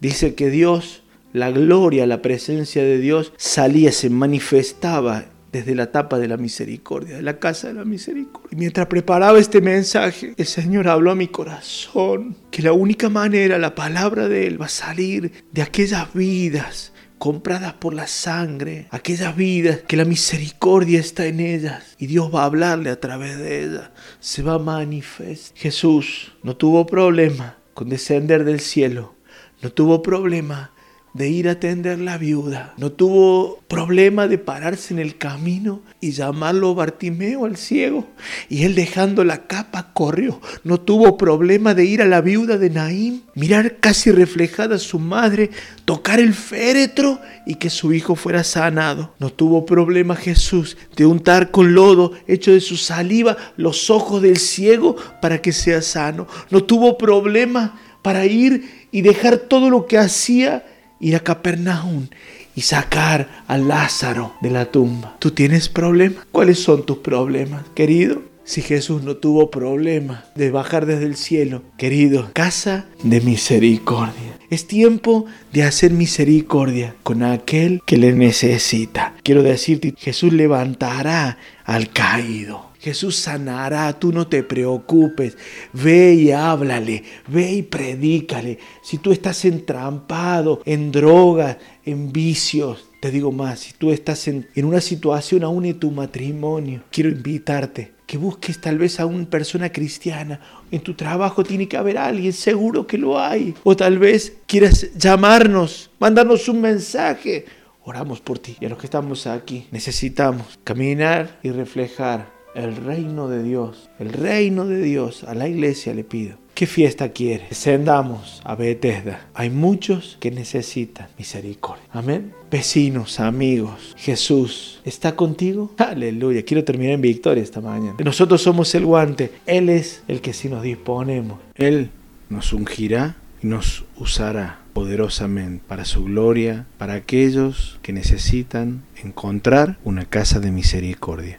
Dice 0.00 0.34
que 0.34 0.50
Dios, 0.50 1.02
la 1.32 1.50
gloria, 1.50 2.06
la 2.06 2.22
presencia 2.22 2.82
de 2.82 2.98
Dios 2.98 3.32
salía, 3.36 3.92
se 3.92 4.10
manifestaba 4.10 5.26
desde 5.52 5.74
la 5.74 5.90
tapa 5.90 6.18
de 6.18 6.28
la 6.28 6.36
misericordia, 6.36 7.16
de 7.16 7.22
la 7.22 7.38
casa 7.38 7.68
de 7.68 7.74
la 7.74 7.84
misericordia. 7.84 8.50
Y 8.52 8.56
mientras 8.56 8.86
preparaba 8.86 9.38
este 9.38 9.60
mensaje, 9.60 10.34
el 10.36 10.46
Señor 10.46 10.88
habló 10.88 11.10
a 11.10 11.14
mi 11.14 11.28
corazón 11.28 12.36
que 12.50 12.62
la 12.62 12.72
única 12.72 13.08
manera, 13.08 13.58
la 13.58 13.74
palabra 13.74 14.28
de 14.28 14.46
Él 14.46 14.60
va 14.60 14.66
a 14.66 14.70
salir 14.70 15.32
de 15.52 15.62
aquellas 15.62 16.12
vidas 16.12 16.92
compradas 17.18 17.74
por 17.74 17.94
la 17.94 18.06
sangre, 18.06 18.86
aquellas 18.90 19.36
vidas 19.36 19.80
que 19.86 19.96
la 19.96 20.04
misericordia 20.04 21.00
está 21.00 21.26
en 21.26 21.40
ellas 21.40 21.96
y 21.98 22.06
Dios 22.06 22.34
va 22.34 22.42
a 22.42 22.46
hablarle 22.46 22.90
a 22.90 23.00
través 23.00 23.38
de 23.38 23.64
ellas, 23.64 23.90
se 24.20 24.42
va 24.42 24.54
a 24.54 24.58
manifestar. 24.58 25.58
Jesús 25.58 26.32
no 26.42 26.56
tuvo 26.56 26.86
problema 26.86 27.56
con 27.74 27.88
descender 27.88 28.44
del 28.44 28.60
cielo, 28.60 29.14
no 29.62 29.70
tuvo 29.70 30.02
problema 30.02 30.72
de 31.14 31.28
ir 31.28 31.48
a 31.48 31.52
atender 31.52 31.98
la 31.98 32.18
viuda. 32.18 32.74
No 32.76 32.92
tuvo 32.92 33.60
problema 33.68 34.28
de 34.28 34.38
pararse 34.38 34.94
en 34.94 35.00
el 35.00 35.18
camino 35.18 35.80
y 36.00 36.12
llamarlo 36.12 36.74
Bartimeo 36.74 37.44
al 37.44 37.56
ciego. 37.56 38.06
Y 38.48 38.64
él 38.64 38.74
dejando 38.74 39.24
la 39.24 39.46
capa 39.46 39.92
corrió. 39.92 40.40
No 40.64 40.80
tuvo 40.80 41.16
problema 41.16 41.74
de 41.74 41.84
ir 41.84 42.02
a 42.02 42.06
la 42.06 42.20
viuda 42.20 42.56
de 42.58 42.70
Naín, 42.70 43.24
mirar 43.34 43.76
casi 43.80 44.10
reflejada 44.10 44.76
a 44.76 44.78
su 44.78 44.98
madre, 44.98 45.50
tocar 45.84 46.20
el 46.20 46.34
féretro 46.34 47.20
y 47.46 47.56
que 47.56 47.70
su 47.70 47.92
hijo 47.92 48.14
fuera 48.14 48.44
sanado. 48.44 49.14
No 49.18 49.30
tuvo 49.30 49.66
problema 49.66 50.14
Jesús 50.14 50.76
de 50.96 51.06
untar 51.06 51.50
con 51.50 51.74
lodo 51.74 52.12
hecho 52.26 52.52
de 52.52 52.60
su 52.60 52.76
saliva 52.76 53.36
los 53.56 53.90
ojos 53.90 54.22
del 54.22 54.38
ciego 54.38 54.96
para 55.20 55.42
que 55.42 55.52
sea 55.52 55.82
sano. 55.82 56.26
No 56.50 56.64
tuvo 56.64 56.96
problema 56.98 57.80
para 58.02 58.26
ir 58.26 58.88
y 58.90 59.02
dejar 59.02 59.38
todo 59.38 59.70
lo 59.70 59.86
que 59.86 59.98
hacía 59.98 60.64
ir 61.00 61.16
a 61.16 61.20
Capernaum 61.20 62.08
y 62.54 62.62
sacar 62.62 63.44
a 63.46 63.56
Lázaro 63.56 64.34
de 64.40 64.50
la 64.50 64.66
tumba. 64.66 65.16
¿Tú 65.18 65.30
tienes 65.30 65.68
problemas? 65.68 66.24
¿Cuáles 66.32 66.58
son 66.58 66.84
tus 66.84 66.98
problemas, 66.98 67.62
querido? 67.74 68.22
si 68.48 68.62
Jesús 68.62 69.02
no 69.02 69.18
tuvo 69.18 69.50
problema 69.50 70.24
de 70.34 70.50
bajar 70.50 70.86
desde 70.86 71.04
el 71.04 71.16
cielo. 71.16 71.62
Querido, 71.76 72.30
casa 72.32 72.86
de 73.02 73.20
misericordia. 73.20 74.38
Es 74.48 74.66
tiempo 74.66 75.26
de 75.52 75.64
hacer 75.64 75.90
misericordia 75.90 76.94
con 77.02 77.22
aquel 77.22 77.82
que 77.84 77.98
le 77.98 78.14
necesita. 78.14 79.14
Quiero 79.22 79.42
decirte, 79.42 79.92
Jesús 79.98 80.32
levantará 80.32 81.36
al 81.66 81.90
caído. 81.90 82.67
Jesús 82.88 83.16
sanará, 83.16 83.92
tú 83.98 84.12
no 84.12 84.28
te 84.28 84.42
preocupes. 84.42 85.36
Ve 85.74 86.14
y 86.14 86.30
háblale, 86.30 87.04
ve 87.26 87.52
y 87.52 87.62
predícale. 87.62 88.58
Si 88.82 88.96
tú 88.96 89.12
estás 89.12 89.44
entrampado 89.44 90.62
en 90.64 90.90
drogas, 90.90 91.58
en 91.84 92.10
vicios, 92.10 92.88
te 93.02 93.10
digo 93.10 93.30
más, 93.30 93.60
si 93.60 93.74
tú 93.74 93.92
estás 93.92 94.26
en, 94.26 94.48
en 94.54 94.64
una 94.64 94.80
situación 94.80 95.44
aún 95.44 95.66
en 95.66 95.78
tu 95.78 95.90
matrimonio, 95.90 96.82
quiero 96.90 97.10
invitarte 97.10 97.92
que 98.06 98.16
busques 98.16 98.58
tal 98.58 98.78
vez 98.78 99.00
a 99.00 99.04
una 99.04 99.28
persona 99.28 99.70
cristiana. 99.70 100.40
En 100.70 100.80
tu 100.80 100.94
trabajo 100.94 101.44
tiene 101.44 101.68
que 101.68 101.76
haber 101.76 101.98
alguien, 101.98 102.32
seguro 102.32 102.86
que 102.86 102.96
lo 102.96 103.20
hay. 103.20 103.54
O 103.64 103.76
tal 103.76 103.98
vez 103.98 104.38
quieras 104.46 104.94
llamarnos, 104.96 105.90
mandarnos 105.98 106.48
un 106.48 106.62
mensaje. 106.62 107.44
Oramos 107.84 108.22
por 108.22 108.38
ti 108.38 108.56
y 108.58 108.64
a 108.64 108.70
los 108.70 108.78
que 108.78 108.86
estamos 108.86 109.26
aquí 109.26 109.66
necesitamos 109.72 110.58
caminar 110.64 111.38
y 111.42 111.50
reflejar 111.50 112.37
el 112.54 112.76
reino 112.76 113.28
de 113.28 113.42
Dios. 113.42 113.90
El 113.98 114.12
reino 114.12 114.66
de 114.66 114.80
Dios 114.82 115.24
a 115.24 115.34
la 115.34 115.48
iglesia 115.48 115.94
le 115.94 116.04
pido 116.04 116.36
¿Qué 116.58 116.66
fiesta 116.66 117.10
quiere? 117.10 117.46
Descendamos 117.50 118.42
a 118.42 118.56
Bethesda. 118.56 119.28
Hay 119.32 119.48
muchos 119.48 120.16
que 120.18 120.32
necesitan 120.32 121.06
misericordia. 121.16 121.84
Amén. 121.92 122.32
Vecinos, 122.50 123.20
amigos, 123.20 123.94
Jesús 123.96 124.80
está 124.84 125.14
contigo. 125.14 125.72
Aleluya. 125.78 126.42
Quiero 126.44 126.64
terminar 126.64 126.94
en 126.94 127.00
victoria 127.00 127.44
esta 127.44 127.60
mañana. 127.60 127.94
Nosotros 128.04 128.42
somos 128.42 128.74
el 128.74 128.86
guante. 128.86 129.30
Él 129.46 129.68
es 129.68 130.02
el 130.08 130.20
que 130.20 130.32
si 130.32 130.48
nos 130.48 130.64
disponemos. 130.64 131.38
Él 131.54 131.90
nos 132.28 132.52
ungirá 132.52 133.14
y 133.40 133.46
nos 133.46 133.84
usará 133.96 134.58
poderosamente 134.72 135.62
para 135.68 135.84
su 135.84 136.02
gloria, 136.06 136.66
para 136.76 136.94
aquellos 136.94 137.78
que 137.82 137.92
necesitan 137.92 138.82
encontrar 139.04 139.78
una 139.84 140.06
casa 140.06 140.40
de 140.40 140.50
misericordia. 140.50 141.38